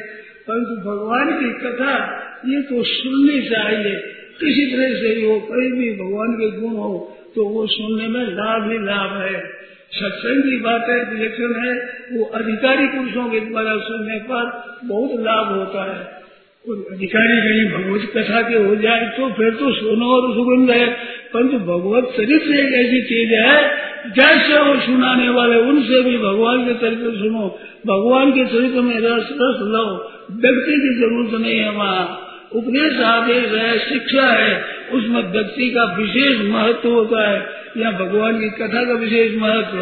परंतु 0.47 0.75
भगवान 0.75 1.39
की 1.39 1.67
कथा, 1.67 2.21
ये 2.45 2.61
तो 2.61 2.83
सुननी 2.83 3.49
चाहिए। 3.49 3.95
किसी 4.39 4.75
तरह 4.75 4.93
से 4.93 5.25
हो, 5.25 5.39
कहीं 5.39 5.71
भी 5.71 5.93
भगवान 6.03 6.33
के 6.33 6.51
गुण 6.51 6.71
हो 6.71 7.11
तो 7.35 7.45
वो 7.45 7.67
सुनने 7.67 8.07
में 8.07 8.25
लाभ 8.25 8.71
ही 8.71 8.77
लाभ 8.77 9.21
है। 9.21 9.65
सत्संग 9.91 10.43
की 10.43 10.57
बातें 10.57 11.09
विलक्षण 11.09 11.65
है, 11.65 11.73
वो 12.17 12.25
अधिकारी 12.25 12.87
पुरुषों 12.87 13.29
के 13.29 13.39
द्वारा 13.39 13.77
सुनने 13.77 14.19
पर 14.19 14.63
बहुत 14.83 15.09
लाभ 15.13 15.47
होता 15.47 15.95
है। 15.95 16.25
अधिकारी 16.69 17.37
कहीं 17.41 17.83
भगवत 17.83 18.11
कथा 18.17 18.41
के 18.41 18.55
हो 18.55 18.75
जाए 18.75 19.09
तो 19.17 19.33
फिर 19.33 19.51
तो 19.51 19.73
सोना 19.73 20.05
और 20.05 20.33
सुगंध 20.33 20.71
है। 20.71 20.87
परंतु 21.33 21.59
भगवत 21.59 22.03
चरित्र 22.17 22.51
एक 22.51 22.73
ऐसी 22.73 23.01
चीज़ 23.01 23.33
है, 23.33 23.69
जैसे 24.11 24.59
वो 24.59 24.81
सुनाने 24.81 25.29
वाले, 25.29 25.55
उनसे 25.55 26.01
भी 26.01 26.17
भगवान 26.17 26.65
के 26.65 26.73
चरित्र 26.73 27.11
सुनो। 27.11 27.59
भगवान 27.87 28.31
के 28.31 28.45
चरित्र 28.45 28.81
में 28.81 28.97
रस 28.97 29.23
रस 29.23 29.59
लो 29.61 30.11
व्यक्ति 30.31 30.71
की 30.71 30.95
ज़रूरत 30.99 31.41
नहीं 31.41 31.59
है 31.59 31.71
वहाँ। 31.71 32.21
उपदेश 32.51 32.99
आदेश 32.99 33.45
है, 33.45 33.79
शिक्षा 33.79 34.27
है। 34.27 34.74
उसमें 34.91 35.23
व्यक्ति 35.23 35.69
का 35.69 35.83
विशेष 35.83 36.49
महत्व 36.49 36.89
होता 36.89 37.29
है। 37.29 37.45
या 37.77 37.91
भगवान 37.91 38.39
की 38.39 38.49
कथा 38.49 38.85
का 38.85 38.93
विशेष 38.93 39.37
महत्व। 39.37 39.79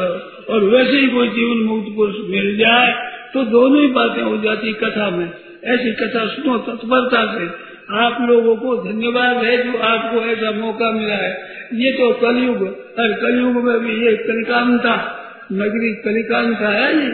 और 0.53 0.63
वैसे 0.63 0.91
ही 0.91 1.07
कोई 1.07 1.27
जीवन 1.27 1.57
मुक्त 1.57 1.95
पुरुष 1.95 2.15
मिल 2.29 2.57
जाए 2.57 3.13
तो 3.33 3.43
दोनों 3.43 3.81
ही 3.81 3.87
बातें 3.87 4.23
हो 4.23 4.37
जाती 4.37 4.73
कथा 4.73 5.09
में। 5.09 5.31
ऐसी 5.63 5.91
कथा 5.91 6.25
सुनो 6.25 6.57
तत्परता 6.57 7.37
से। 7.37 7.73
आप 7.95 8.17
लोगों 8.29 8.55
को 8.55 8.75
धन्यवाद 8.77 9.37
है 9.37 9.71
जो 9.71 9.77
आपको 9.77 10.17
ऐसा 10.17 10.51
मौका 10.51 10.91
मिला 10.91 11.13
है। 11.13 11.31
ये 11.73 11.91
तो 11.91 12.13
कलयुग, 12.13 12.61
और 12.99 13.13
कलयुग 13.13 13.63
में 13.63 13.79
भी 13.79 14.05
ये 14.05 14.15
कलिकांता, 14.17 14.95
नगरी 15.51 15.93
कलिकांता 15.95 16.69
है 16.69 16.95
ये। 16.95 17.11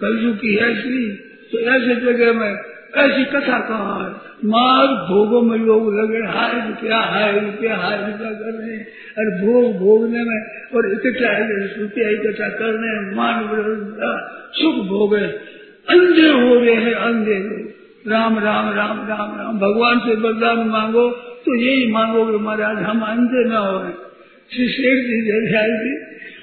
कलयुग 0.00 0.36
की 0.36 0.54
है 0.54 0.82
श्री 0.82 1.10
तो 1.52 1.58
ऐसे 1.58 1.94
जगह 1.96 2.32
में 2.32 2.73
ऐसी 2.96 3.24
कथा 3.26 3.58
कहा 3.68 3.94
है। 4.00 4.10
मार 4.46 4.86
भोगों 5.06 5.40
में 5.42 5.58
लोग 5.60 5.86
लगे, 5.94 6.20
हाय 6.28 6.52
रुपया 6.66 6.98
हाय 7.06 7.32
रुपया 7.34 7.76
हाय 7.76 7.96
रुपया 7.98 8.30
कर 8.32 8.52
रहे 8.54 8.76
और 9.18 9.30
भोग 9.40 9.76
भोगने 9.78 10.22
में 10.24 10.40
और 10.74 10.90
इकट्ठा 10.92 11.32
रुपया 11.80 12.08
इकट्ठा 12.10 12.48
करने 12.58 12.92
मान 13.16 13.36
सुख 14.54 14.76
भोगे। 14.86 15.24
अंधे 15.88 16.28
हो 16.30 16.54
रहे 16.54 16.74
हैं, 16.76 16.94
अंधे 16.94 17.38
लोग। 17.40 17.72
राम 18.06 18.38
राम 18.38 18.66
राम 18.70 18.98
राम 19.08 19.30
राम। 19.38 19.58
भगवान 19.58 19.98
से 19.98 20.14
वरदान 20.20 20.58
मांगो 20.68 21.08
तो 21.44 21.54
यही 21.56 21.86
मांगोगे 21.92 22.38
महाराज, 22.38 22.82
हम 22.84 23.00
अंधे 23.02 23.44
न 23.44 23.52
हो 23.58 23.78
श्री 24.50 24.66
शेख 24.68 24.98
जी 25.04 25.20
जय 25.22 25.70
जी 25.78 25.92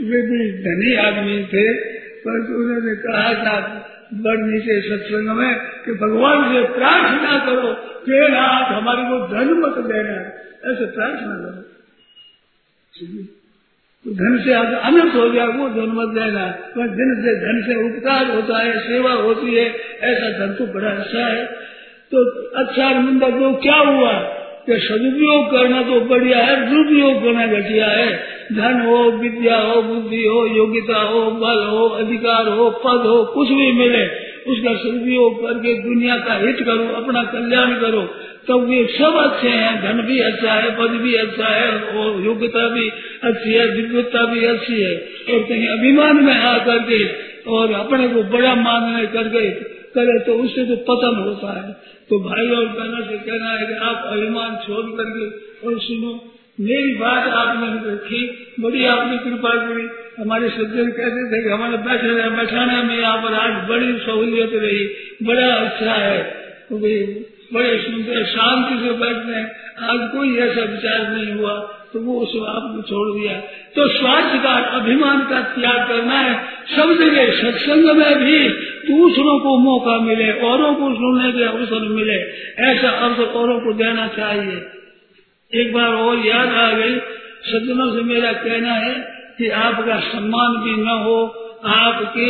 वे 0.05 0.21
भी 0.21 0.39
धनी 0.63 0.93
आदमी 0.97 1.37
थे 1.45 1.65
पर 2.21 2.39
उन्होंने 2.55 2.95
कहा 2.97 3.33
था 3.43 3.55
बड़ 4.13 4.37
नीचे 4.37 4.81
सत्संग 4.81 5.37
में 5.37 5.55
कि 5.85 5.91
भगवान 5.91 6.53
से 6.53 6.73
प्रार्थना 6.73 7.45
करो 7.45 7.73
कि 7.73 8.33
आप 8.35 8.67
हमारे 8.71 9.01
को 9.01 9.27
धन 9.27 9.53
मत 9.53 9.85
देना। 9.85 10.21
ऐसे 10.71 10.85
प्रार्थना 10.85 11.35
करो। 11.35 11.71
तो 14.05 14.11
धन 14.11 14.43
से 14.45 14.53
आज 14.53 14.73
अनंत 14.73 15.15
हो 15.15 15.29
गया, 15.29 15.45
वो 15.45 15.69
धन 15.69 15.91
मत 15.95 16.07
देना। 16.07 16.47
पर 16.47 16.87
धन 16.87 17.21
से 17.21 17.35
धन 17.35 17.61
से 17.67 17.89
उपकार 17.89 18.35
होता 18.35 18.59
है, 18.59 18.79
सेवा 18.79 19.11
होती 19.11 19.55
है, 19.55 19.75
ऐसा 20.01 20.45
धन 20.45 20.53
तो 20.53 20.65
बड़ा 20.65 20.89
अच्छा 20.89 21.27
है। 21.27 21.45
तो 22.11 22.47
अच्छा 22.49 23.01
निंदा 23.01 23.29
तो 23.29 23.53
क्या 23.53 23.75
हुआ? 23.75 24.37
कि 24.65 24.79
सदुपयोग 24.79 25.51
करना 25.51 25.83
तो 25.83 26.01
बढ़िया 26.01 26.37
है, 26.37 26.69
दुरुपयोग 26.69 27.23
करना 27.23 27.47
घटिया 27.47 27.87
है। 27.87 28.40
धन 28.55 28.81
हो, 28.81 29.11
विद्या 29.11 29.57
हो, 29.57 29.81
बुद्धि 29.81 30.25
हो, 30.25 30.45
योग्यता 30.47 31.01
हो, 31.01 31.21
बल 31.31 31.63
हो, 31.69 31.87
अधिकार 31.89 32.47
हो, 32.47 32.69
पद 32.69 33.05
हो, 33.07 33.23
कुछ 33.23 33.47
भी 33.47 33.71
मिले, 33.71 34.03
उसका 34.51 34.73
सदुपयोग 34.75 35.41
करके 35.41 35.73
दुनिया 35.83 36.17
का 36.17 36.33
हित 36.33 36.59
करो, 36.59 36.87
अपना 36.95 37.23
कल्याण 37.23 37.73
करो 37.81 38.09
तो 38.47 38.59
वे 38.59 38.85
सब 38.99 39.15
अच्छे 39.15 39.49
हैं, 39.49 39.73
धन 39.81 40.01
भी 40.01 40.19
अच्छा 40.19 40.53
है, 40.53 40.69
पद 40.77 40.95
भी 41.01 41.13
अच्छा 41.13 41.47
है, 41.47 41.71
और 41.95 42.25
योग्यता 42.25 42.67
भी 42.67 42.89
अच्छी 43.23 43.53
है, 43.53 43.67
दिव्यता 43.75 44.25
भी 44.25 44.45
अच्छी 44.45 44.81
है, 44.83 44.95
और 45.33 45.43
कहीं 45.43 45.67
अभिमान 45.67 46.23
में 46.23 46.33
आ 46.33 46.57
करके 46.57 47.03
और 47.51 47.73
अपने 47.73 48.07
को 48.07 48.23
बड़ा 48.23 48.55
मानने 48.55 49.05
करके 49.05 49.49
करे 49.95 50.19
तो 50.19 50.33
उससे 50.33 50.65
तो 50.65 50.75
पतन 50.75 51.15
होता 51.21 51.53
है। 51.59 51.71
तो 52.09 52.19
भाई 52.19 52.47
और 52.47 52.65
बहनों 52.65 53.05
से 53.05 53.17
कहना 53.17 53.49
है 53.51 53.65
कि 53.67 53.73
आप 53.73 54.03
अभिमान 54.05 54.55
छोड़ 54.55 54.85
करके 54.97 55.25
और 55.67 55.79
सुनो 55.79 56.13
मेरी 56.61 56.93
बात 56.95 57.27
आपने 57.35 57.67
रखी 57.91 58.21
बड़ी 58.59 58.85
आपने 58.85 59.17
कृपा 59.19 59.53
करी। 59.61 59.85
हमारे 60.19 60.49
सज्जन 60.49 60.89
कहते 60.91 61.21
थे 61.29 61.43
कि 61.43 61.49
हमारे 61.49 61.77
बैठे 61.79 62.07
रहे, 62.07 62.29
बैठाने 62.29 62.81
में 62.83 62.97
यहाँ 62.99 63.17
पर 63.17 63.33
आज 63.35 63.53
बड़ी 63.69 63.91
सहूलियत 63.99 64.51
रही, 64.55 64.83
बड़ा 65.23 65.47
अच्छा 65.47 65.93
है। 65.93 66.21
तो 66.69 66.77
बड़े 66.77 67.77
सुंदर, 67.79 68.23
शांति 68.25 68.75
से 68.83 68.91
बैठने 68.93 69.41
आज 69.83 70.09
कोई 70.11 70.35
ऐसा 70.37 70.61
विचार 70.63 70.99
नहीं 71.11 71.31
हुआ 71.33 71.53
तो 71.93 71.99
वो 71.99 72.13
उस 72.19 72.35
आपने 72.47 72.81
छोड़ 72.81 73.07
दिया। 73.15 73.33
तो 73.75 73.87
स्वार्थ 73.89 74.35
का 74.43 74.51
अभिमान 74.75 75.21
का 75.21 75.39
त्याग 75.55 75.87
करना 75.87 76.19
है। 76.19 76.35
सब 76.75 76.93
जगह 76.99 77.31
सत्संग 77.31 77.85
में 77.97 78.13
भी 78.19 78.37
दूसरों 78.87 79.39
को 79.39 79.57
मौका 79.59 79.97
मिले, 79.99 80.31
औरों 80.41 80.73
को 80.75 80.93
सुनने 80.93 81.31
के 81.31 81.43
अवसर 81.43 81.87
मिले। 81.89 82.19
ऐसा 82.67 82.89
अवसर 82.89 83.23
औरों 83.23 83.59
को 83.59 83.73
देना 83.73 84.07
चाहिए। 84.07 84.61
एक 85.55 85.73
बार 85.73 85.87
और 85.87 86.27
याद 86.27 86.49
आ 86.49 86.73
गई 86.73 86.99
सज्जनों 87.45 87.95
से 87.95 88.01
मेरा 88.01 88.33
कहना 88.33 88.73
है 88.73 88.93
कि 89.37 89.49
आपका 89.49 89.99
सम्मान 89.99 90.63
भी 90.63 90.81
न 90.81 90.87
हो, 90.87 91.37
आपके 91.65 92.27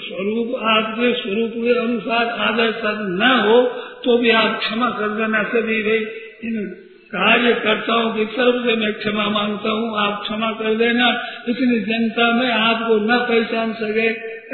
स्वरूप 0.00 0.60
आपके 0.62 1.12
स्वरूप 1.14 1.50
के 1.50 1.80
अनुसार 1.80 2.26
आदर 2.26 2.70
तक 2.70 2.98
न 3.00 3.48
हो 3.48 3.62
तो 4.04 4.18
भी 4.18 4.30
आप 4.30 4.58
क्षमा 4.58 4.90
कर 4.90 5.08
देना 5.08 5.42
सभी 5.42 5.82
वे 5.82 5.96
इन 6.44 6.78
कार्यकर्ताओं 7.08 8.12
की 8.12 8.24
तरफ़ 8.24 8.66
से 8.66 8.76
मैं 8.76 8.92
क्षमा 8.92 9.28
माँगता 9.28 9.70
हूँ, 9.70 9.98
आप 9.98 10.22
क्षमा 10.22 10.50
कर 10.50 10.74
देना। 10.74 11.22
इतनी 11.48 11.80
जनता 11.80 12.32
में 12.32 12.50
आपको 12.52 12.94
न 12.96 13.18
पहचान 13.28 13.72
सके, 13.72 14.06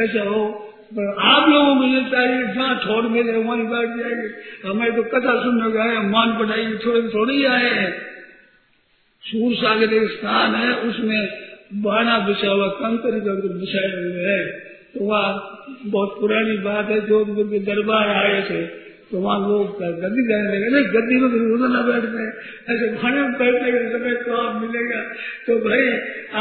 ऐसा 0.05 0.29
हो। 0.29 0.65
आप 1.19 1.49
लोगों 1.49 1.77
को 1.77 1.85
ये 1.85 2.01
चाहिए 2.11 2.55
जहाँ 2.55 2.75
छोड़ 2.75 3.05
मिले 3.05 3.33
वहीं 3.33 3.65
बैठ 3.65 3.89
जाएँगे। 3.89 4.29
हमें 4.69 4.97
तो 4.97 5.03
कथा 5.03 5.43
सुनने 5.43 5.71
गए 5.71 6.09
मान 6.09 6.39
पढ़ाई 6.39 6.67
थोड़े 6.87 7.03
थोड़ी 7.03 7.45
आए 7.45 7.71
हैं। 7.71 8.08
सूर 9.29 9.55
सागर 9.55 9.93
एक 9.93 10.11
स्थान 10.11 10.55
है, 10.55 10.75
उसमें 10.77 11.29
बाना 11.75 12.19
बिछा 12.19 12.49
हुआ, 12.49 12.69
कंकर 12.69 13.11
बिछाए 13.59 13.91
हुए 13.91 14.33
है। 14.33 14.45
तो 14.95 15.05
वह 15.05 15.23
बहुत 15.87 16.17
पुरानी 16.21 16.57
बात 16.57 16.91
है 16.91 17.01
जोधपुर 17.01 17.45
के 17.45 17.59
दरबार 17.59 18.09
आए 18.09 18.43
थे 18.43 18.88
तो 19.11 19.19
वहाँ 19.19 19.39
लोग 19.41 19.79
गद्दी 20.01 20.23
जाने 20.25 20.49
लगे। 20.49 20.69
नहीं, 20.69 20.89
गद्दी 20.95 21.19
में 21.21 21.31
तो 21.31 21.69
न 21.69 21.79
बैठते 21.85 22.25
ऐसे 22.73 22.89
खाने 22.97 23.21
में 23.21 23.33
बैठने 23.33 23.71
के 23.73 23.79
समय 23.89 24.15
तो 24.25 24.35
आप 24.39 24.61
मिलेगा। 24.63 25.01
तो 25.47 25.55
भाई, 25.61 25.87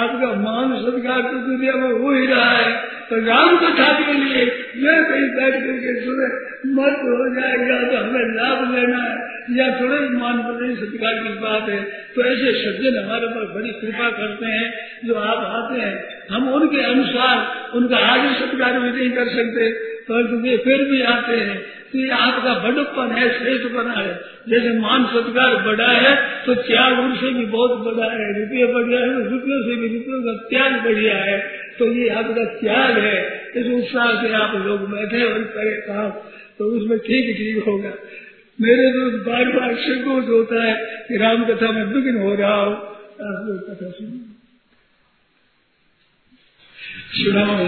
आपका 0.02 0.32
मान 0.42 0.74
सत्कार 0.82 1.22
तो 1.24 1.38
दुनिया 1.46 1.76
में 1.76 1.92
हो 1.94 2.12
ही 2.12 2.26
रहा 2.28 2.52
है। 2.52 2.74
तो 3.10 3.20
राम 3.26 3.58
कथा 3.58 3.88
के 4.00 4.14
लिए 4.14 4.42
मैं 4.78 4.98
कहीं 5.06 5.30
बैठ 5.36 5.54
करके 5.58 5.94
सुने, 6.02 6.28
मत 6.74 6.98
हो 7.04 7.30
जाएगा 7.36 7.78
तो 7.84 7.98
हमें 7.98 8.36
लाभ 8.36 8.74
लेना 8.74 9.00
है, 9.04 9.16
या 9.58 9.68
थोड़े 9.80 10.00
मान 10.18 10.42
पर 10.42 10.76
सत्कार 10.76 11.14
की 11.24 11.34
बात 11.40 11.70
है। 11.70 11.80
तो 12.16 12.24
ऐसे 12.24 12.52
सज्जन 12.58 13.00
हमारे 13.00 13.28
पर 13.28 13.48
बड़ी 13.54 13.72
कृपा 13.72 14.10
करते 14.10 14.46
हैं, 14.48 14.68
जो 15.06 15.16
आप 15.24 15.40
आते 15.54 15.80
हैं। 15.82 15.96
हम 16.32 16.50
उनके 16.54 16.84
अनुसार 16.84 17.78
उनका 17.78 17.98
आगे 18.08 18.36
सत्कार 18.36 18.80
भी 18.80 18.92
नहीं 18.92 19.10
कर 19.12 19.28
सकते, 19.32 19.72
परंतु 20.04 20.36
वे 20.40 20.58
फिर 20.58 20.84
भी 20.84 21.02
आते 21.08 21.38
हैं। 21.38 21.60
ये 21.96 22.10
आपका 22.10 22.54
बड़प्पन 22.60 23.12
है 23.12 23.28
श्रेष्ठपन 23.40 23.90
है। 23.98 24.08
जैसे 24.50 24.72
मान 24.80 25.06
सत्कार 25.06 25.56
बड़ा 25.64 25.88
है 25.88 26.16
तो 26.46 26.56
त्याग 26.62 27.00
उनसे 27.00 27.30
भी 27.30 27.46
बहुत 27.46 27.72
बड़ा 27.80 28.10
है। 28.12 28.28
रुपये 28.40 28.66
बढ़िया 28.74 29.00
है 29.00 29.10
तो 29.14 29.30
रुपयों 29.30 29.62
से 29.64 29.76
भी 29.76 29.88
रुपयों 29.88 30.22
का 30.24 30.34
त्याग 30.50 30.84
बढ़िया 30.84 31.16
है। 31.16 31.38
तो 31.80 31.88
ये 31.94 32.10
आपका 32.10 32.46
त्याग 32.60 32.98
है। 32.98 33.18
इस 33.56 33.68
उत्साह 33.74 34.12
से 34.22 34.34
आप 34.34 34.56
लोग 34.56 34.90
बैठे 34.92 35.24
और 35.24 35.44
करे 35.56 35.76
काम 35.82 36.10
तो 36.60 36.66
उसमें 36.78 36.98
ठीक 37.00 37.36
ठीक 37.38 37.64
होगा। 37.68 37.92
मेरे 38.60 38.86
तो 38.92 39.02
बार 39.26 39.52
बार 39.52 39.76
संकोच 39.76 40.30
होता 40.30 40.64
है 40.64 40.76
कि 41.08 41.18
राम 41.18 41.46
कथा 41.46 41.72
में 41.72 41.84
विघ्न 41.84 42.18
हो 42.22 42.36
रहा 42.36 42.56
हो। 42.56 42.72
आप 43.24 43.46
लोग 43.46 43.58
कथा 43.68 43.90
सुनो 43.92 44.26
सुनाओ। 47.14 47.68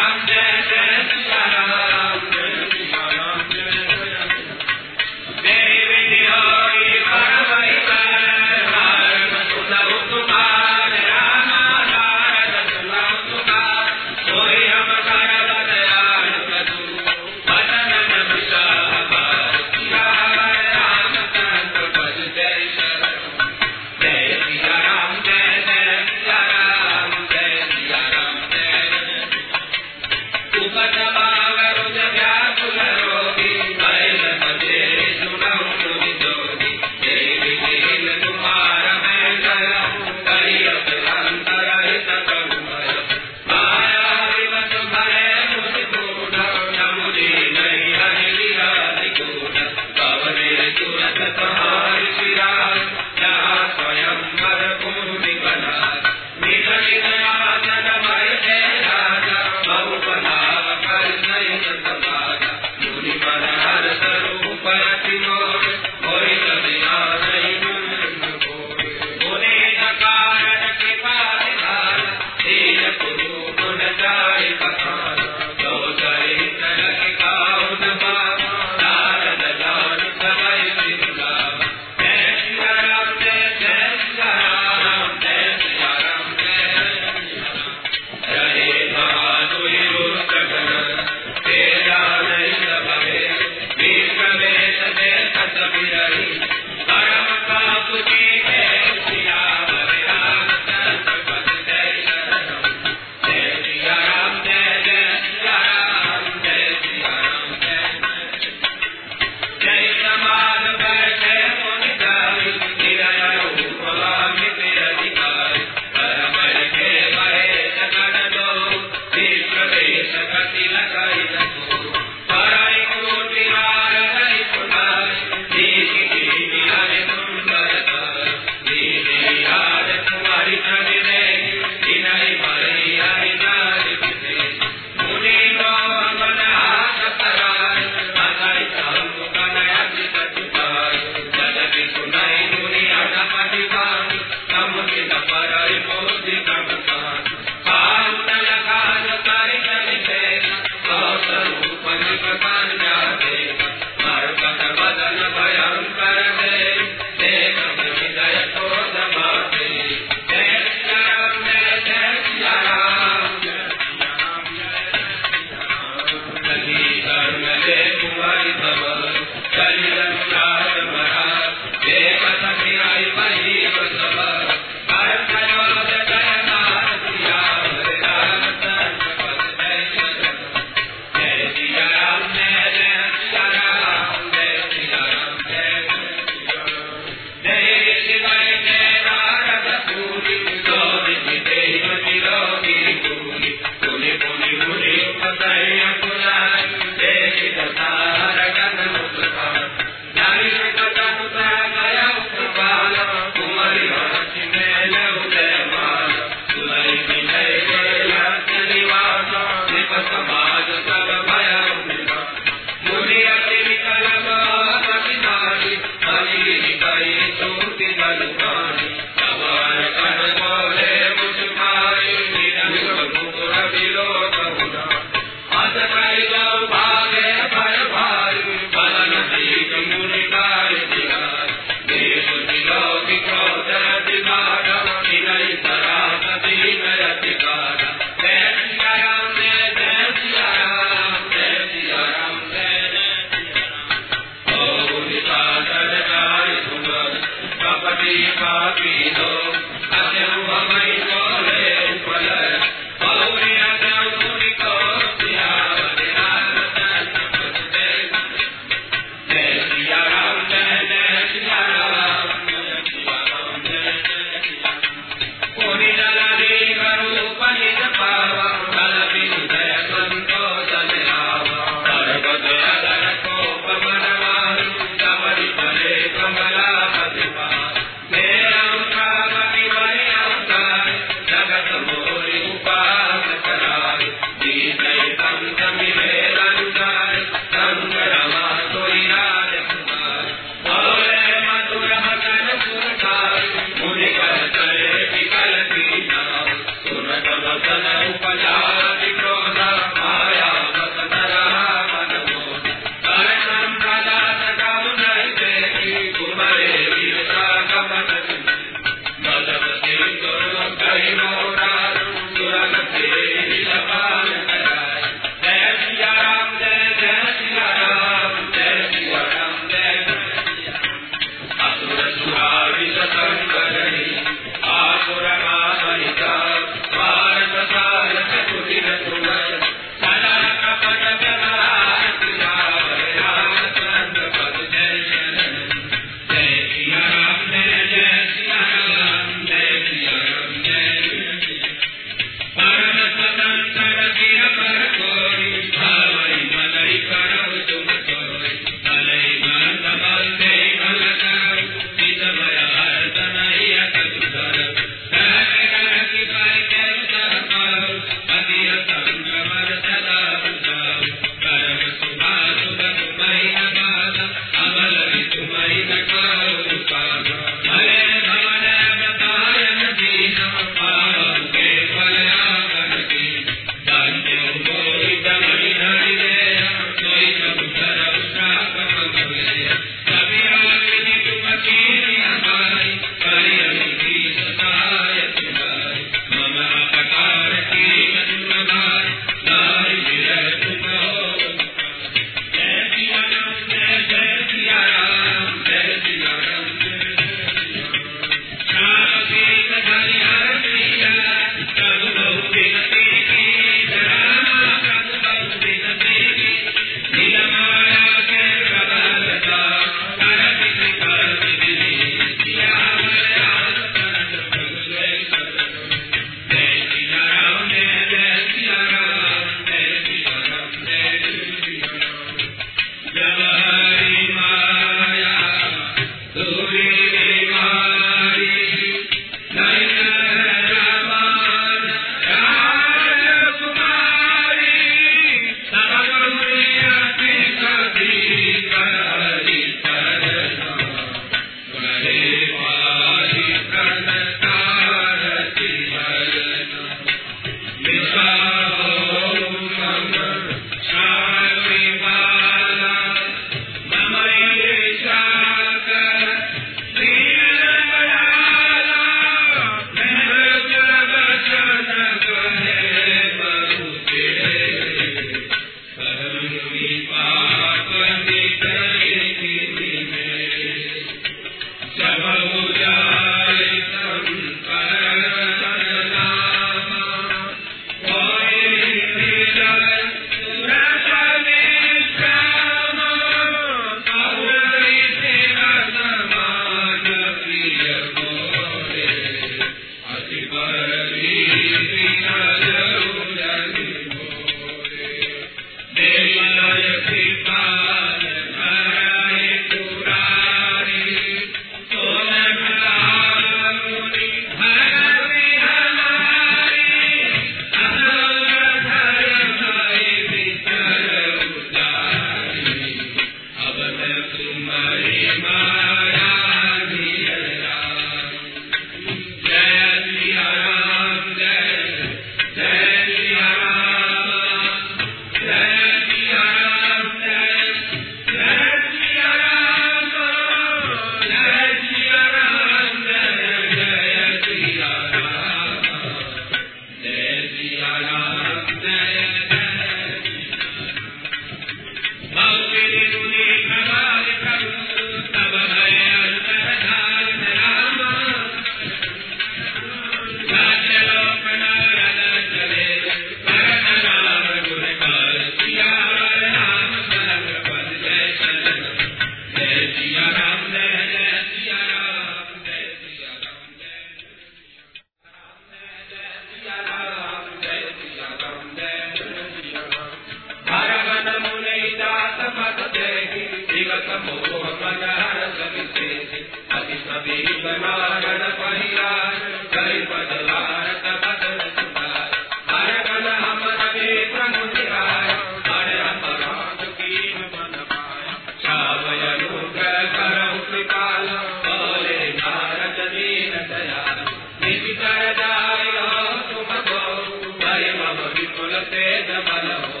बल 599.46 599.66
हो 599.72 600.00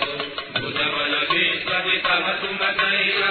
बुध 0.60 0.78
बल 0.94 1.14
विश्व 1.30 1.70
तुम 2.40 2.58
दैया 2.80 3.30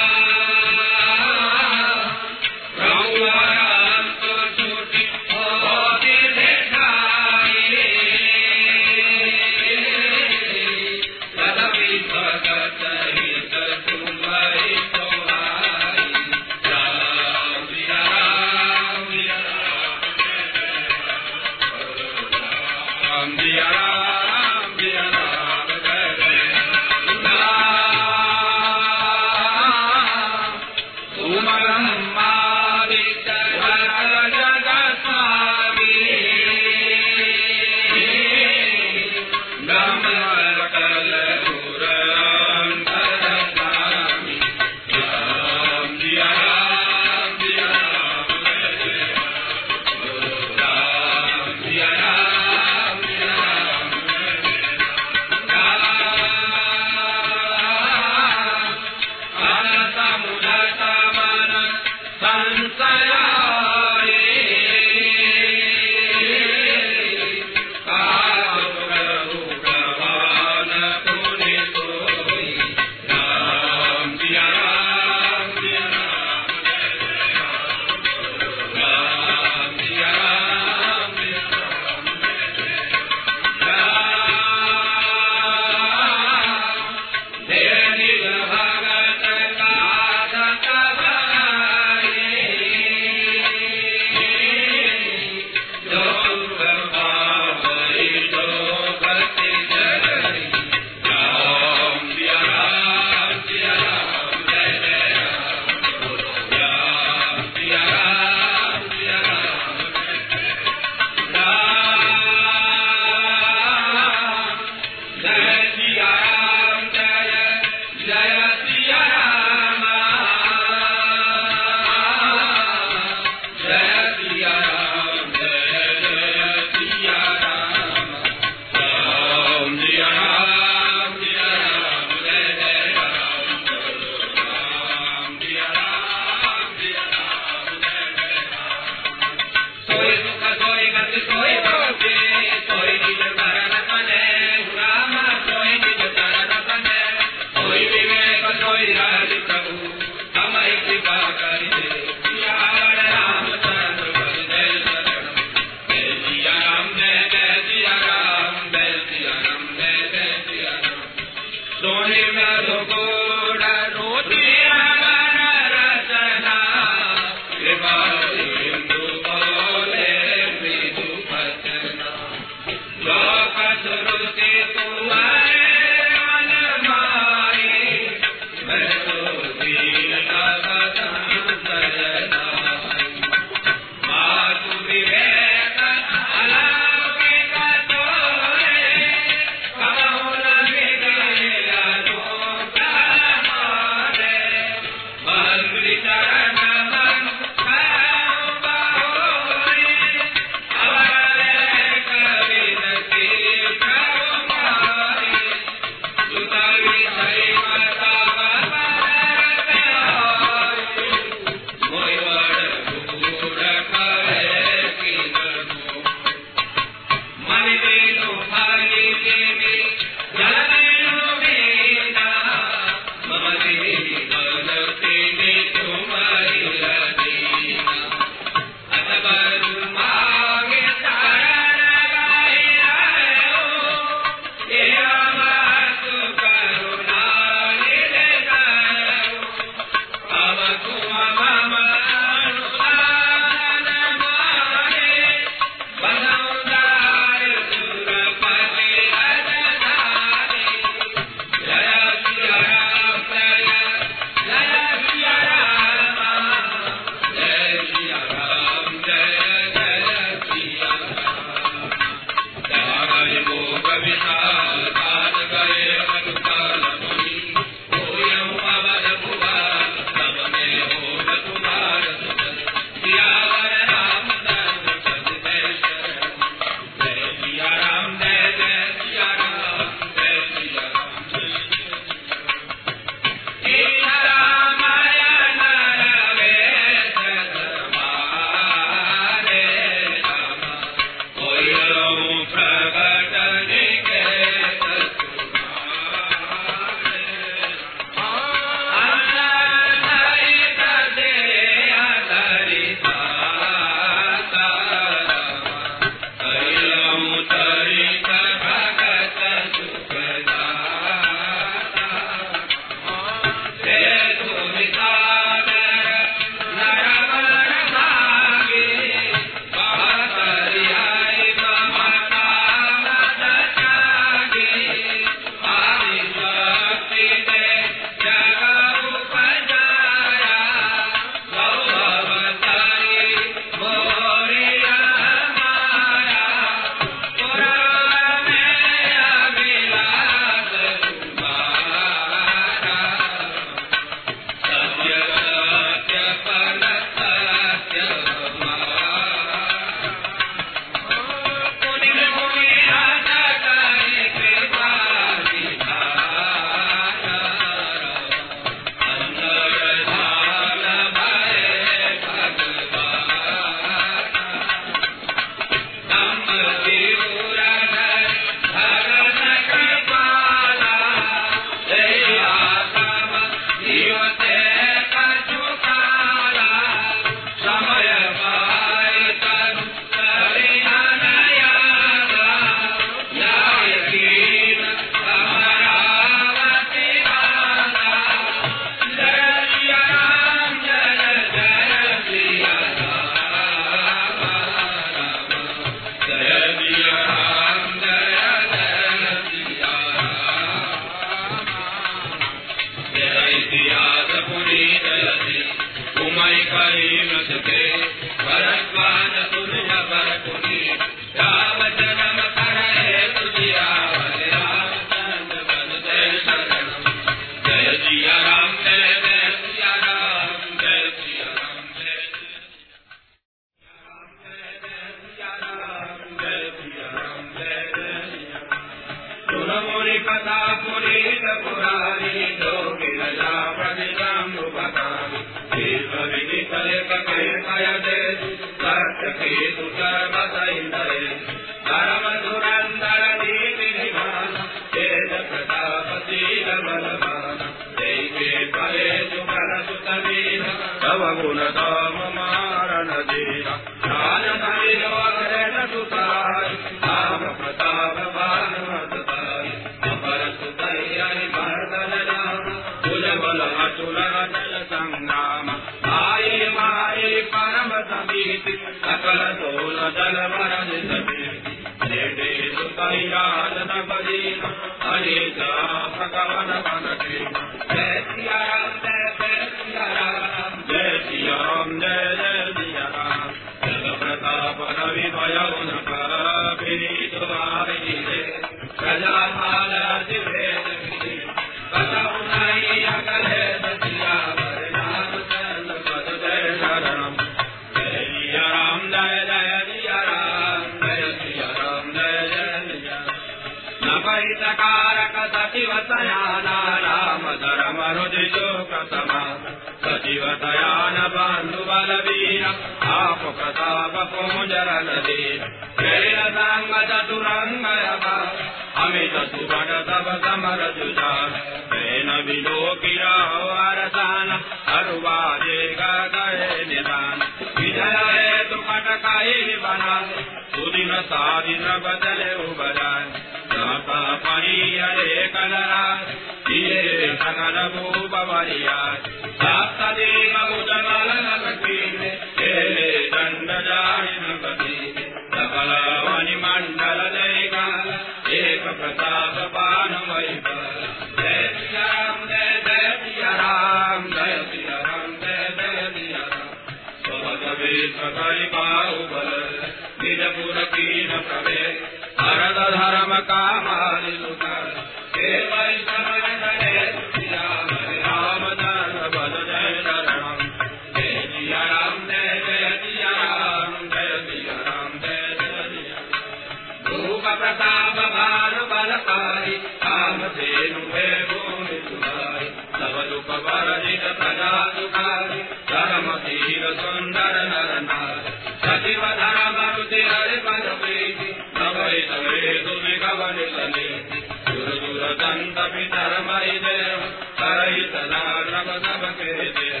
कालकारि 579.10 579.72
कामधेनुभे 580.02 581.24
भूमि 581.50 581.96
सुधारि 582.06 582.66
तव 582.98 583.16
दुःखवरजित 583.30 584.24
प्रजासुखारि 584.38 585.58
धर्मधीर 585.90 586.84
सुन्दर 587.00 587.56
नर 587.70 587.90
नारि 588.06 588.52
सचिव 588.84 589.24
धर्मरुति 589.40 590.20
हरिपद 590.28 590.86
प्रीति 591.02 591.48
तवै 591.78 592.20
तवे 592.30 592.60
तुमि 592.84 593.16
कवन 593.24 593.58
सनेति 593.74 594.40
गुरु 594.70 594.94
गुर 595.02 595.26
दन्त 595.42 595.82
पितरमयि 595.94 596.78
देव 596.86 597.26
हरयि 597.62 598.06
सदा 598.14 598.44
नव 598.70 598.92
नव 599.06 599.26
के 599.40 599.52
देव 599.78 600.00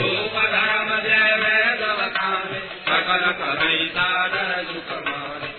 भूप 0.00 0.40
धर्म 0.56 0.90
जय 1.06 1.30
वेद 1.44 1.86
वकामे 2.00 2.60
सकल 2.90 3.30
करै 3.42 3.78
सादर 3.94 4.52
सुखमारे 4.72 5.56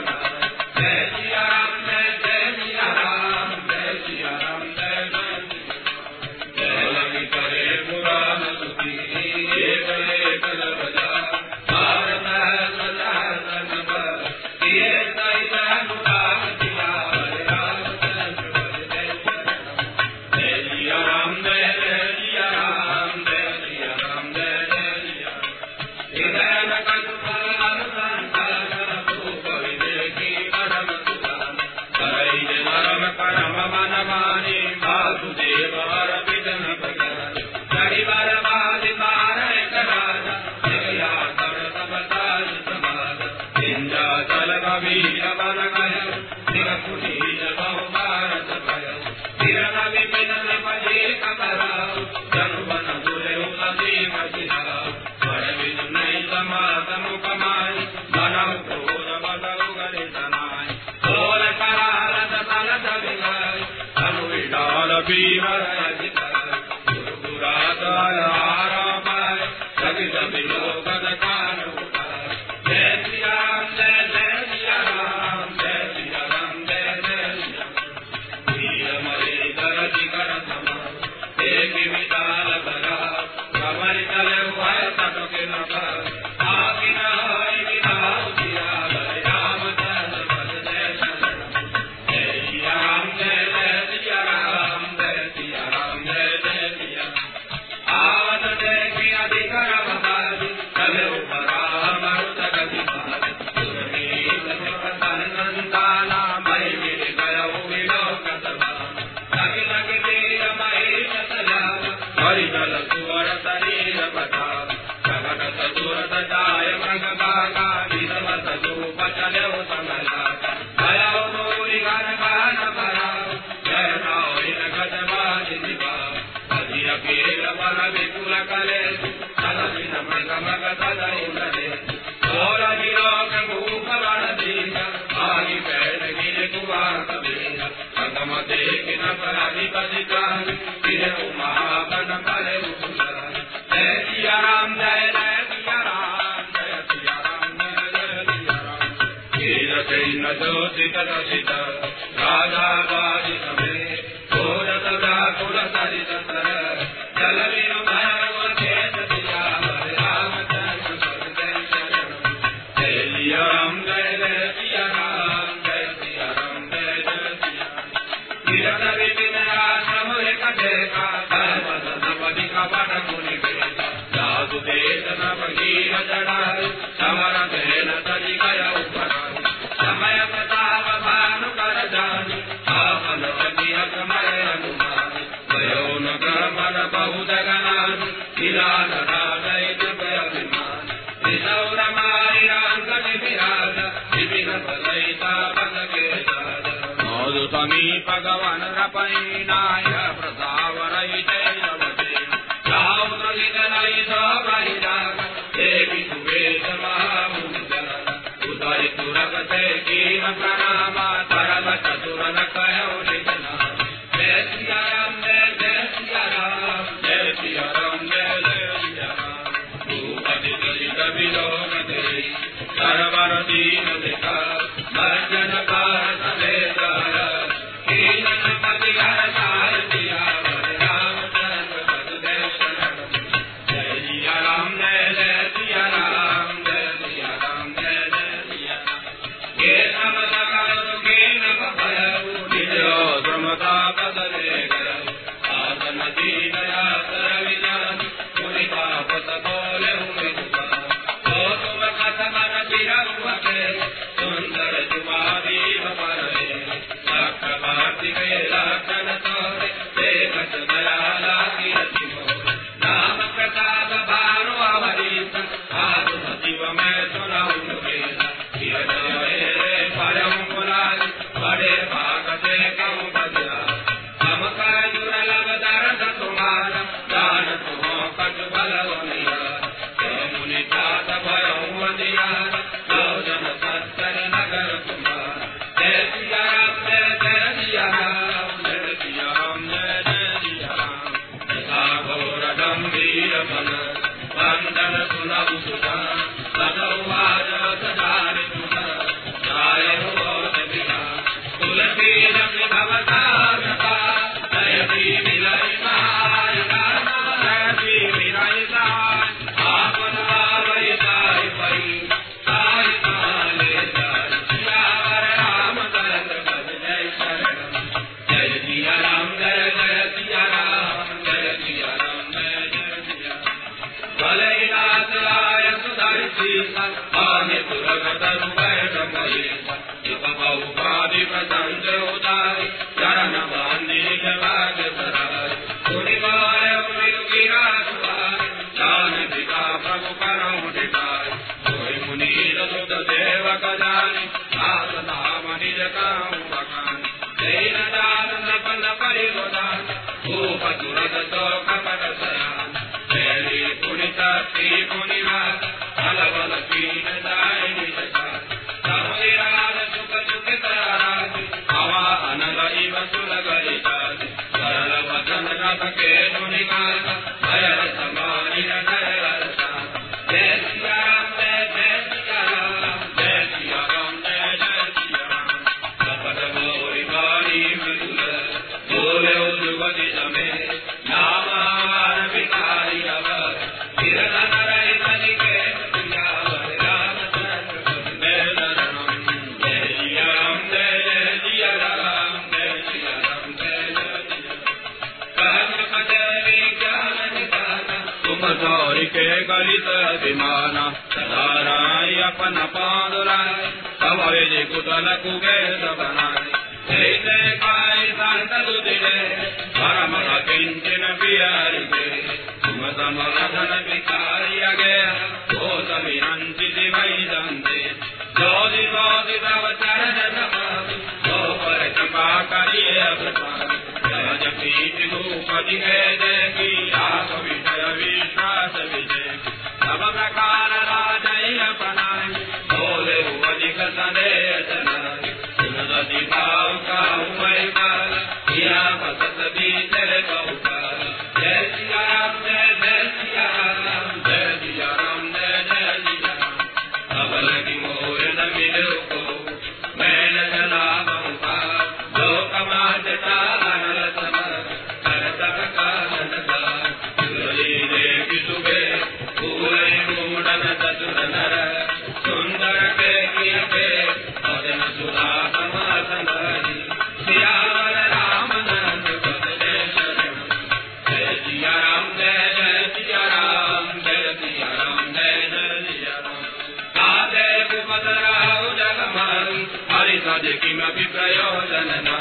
सद 480.23 480.45
किमपि 480.61 481.03
प्रयोजन 481.13 481.89
न 482.05 482.11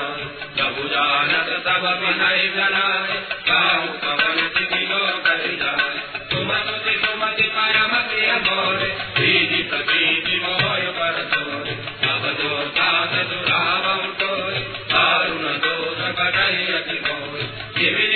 प्रभु 0.54 0.82
जानत 0.88 1.48
सब 1.66 1.84
विनय 2.00 2.40
जनाय 2.54 3.12
काहु 3.48 3.92
पवन 4.02 4.40
सिद्धि 4.54 4.80
लोक 4.90 5.28
जाय 5.58 5.94
सुमति 6.32 6.94
सुमति 7.04 7.48
परम 7.56 7.94
प्रिय 8.08 8.32
मोर 8.46 8.84
प्रीति 9.14 9.62
प्रतीति 9.70 10.40
मोय 10.44 10.86
पर 10.98 11.22
तोर 11.34 11.72
सब 12.02 12.28
जो 12.40 12.52
साथ 12.70 13.16
दुरावम 13.32 14.06
तोर 14.20 14.60
दारुण 14.92 15.48
दोष 15.66 16.06
कटय 16.20 16.72
अति 16.72 17.00
मोर 17.06 18.09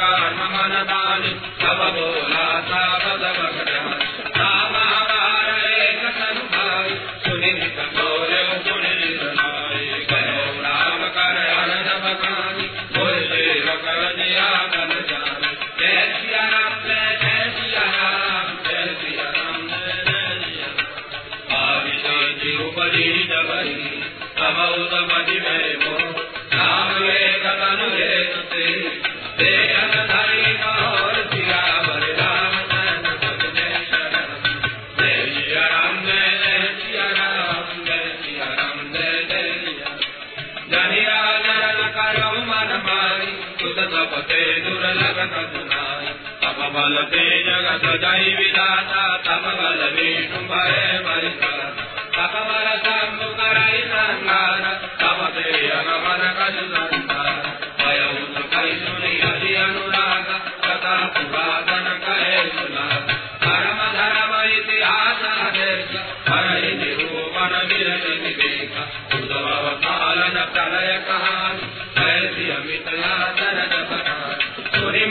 का 0.00 0.10
ममन 0.38 0.74
दान 0.92 1.22
सब 1.62 1.80
बोला 1.96 2.46
सा 2.70 2.82
बदम 3.04 3.75
बलते 46.76 47.20
जगत 47.42 47.84
दैविदाता 48.00 49.02
तम 49.16 49.44
बल 49.58 49.82
विष्णु 49.94 50.40
भय 50.48 50.98
परिकर 51.06 51.60
तप 52.16 52.34
बल 52.48 52.66
सम्मुखराय 52.84 53.78
संगार 53.86 54.64
तप 55.00 55.20
ते 55.36 55.70
अगमन 55.70 56.22
कज 56.38 56.58
संसार। 56.74 57.40
भयउत 57.80 58.36
कै 58.52 58.68
सुनि 58.76 59.12
हरि 59.24 59.54
अनुराग, 59.54 60.28
तथा 60.64 60.96
पुरातन 61.06 61.88
कहे 62.04 62.36
सुनार। 62.48 63.00
धर्म 63.44 63.80
धर्म 63.98 64.34
इतिहास 64.50 65.22
देश 65.54 65.96
हर 66.28 66.48
निरूपण 66.74 67.56
विरत 67.66 68.06
विवेक 68.22 68.76
उद्भव 69.14 69.68
कालन 69.86 70.36
प्रलय 70.52 70.92
कहान 71.08 71.56
कैसी 71.98 72.50
अमित 72.50 72.88
यादन 72.94 73.55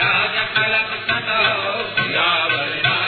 राजकलपतौ 0.00 1.40
यावया 2.14 3.01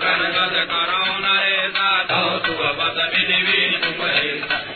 ಕನಗದ 0.00 0.56
ಕರೋಣ 0.64 1.26
ರೇತಾ 1.38 1.88
ಧಾತು 2.08 2.52
ಬದ 2.78 2.98
ವಿಧಿ 3.12 3.40
ವಿಧಿ 3.42 4.63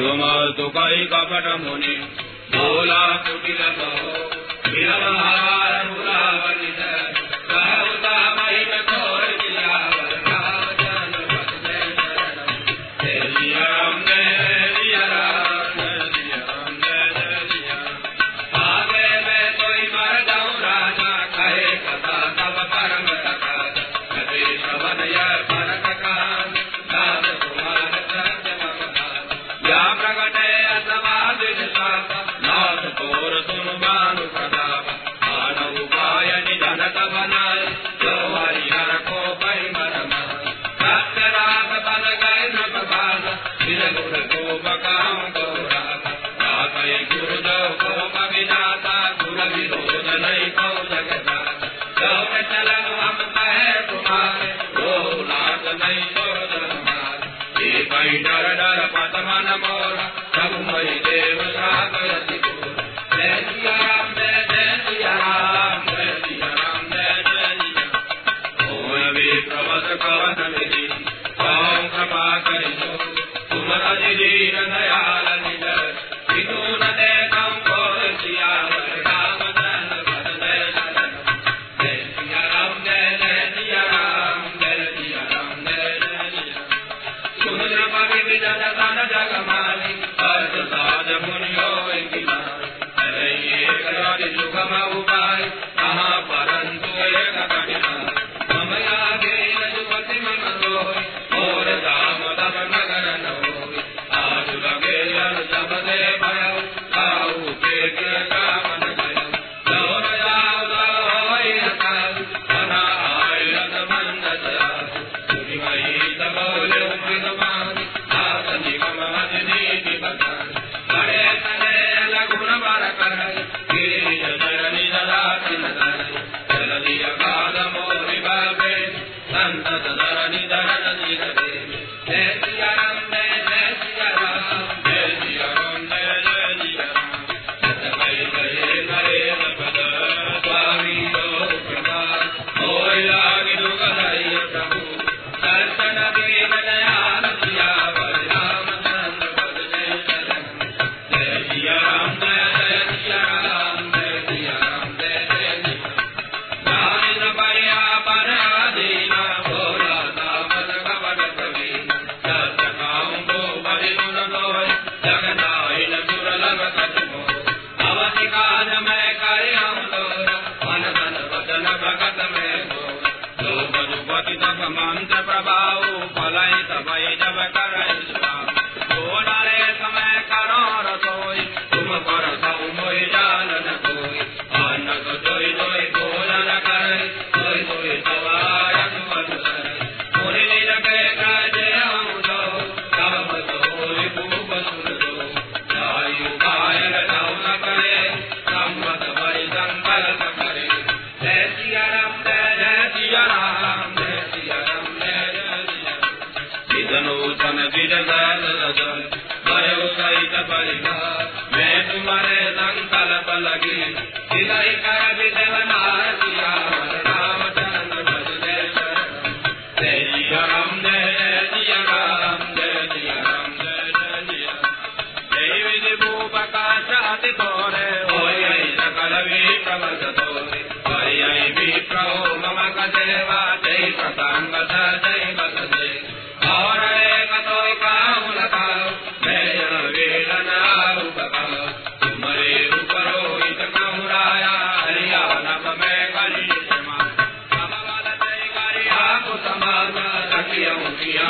राम 0.00 0.22
तु 0.56 0.68
कुटिलतो 3.26 3.88
विरमहार 4.72 5.79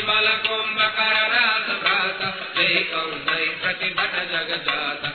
प्रतिबल 0.00 0.26
कुंभकरण 0.42 1.30
रास 1.30 1.70
भ्राता 1.80 2.28
जय 2.56 2.78
कौ 2.90 3.02
जय 3.26 3.48
प्रतिभट 3.62 4.14
जग 4.30 4.50
जाता 4.66 5.07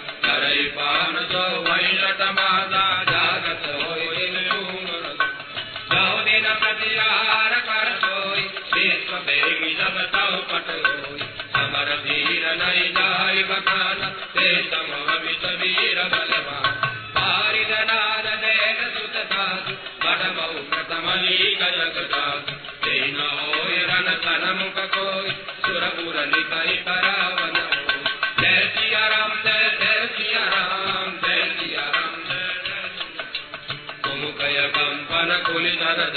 शरद 35.94 36.16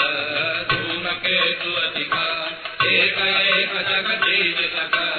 धूमकेतु 0.69 1.71
अधिका 1.79 2.23
एक 2.85 3.17
एक 3.25 3.73
जगदीश 3.89 4.61
सका 4.75 5.16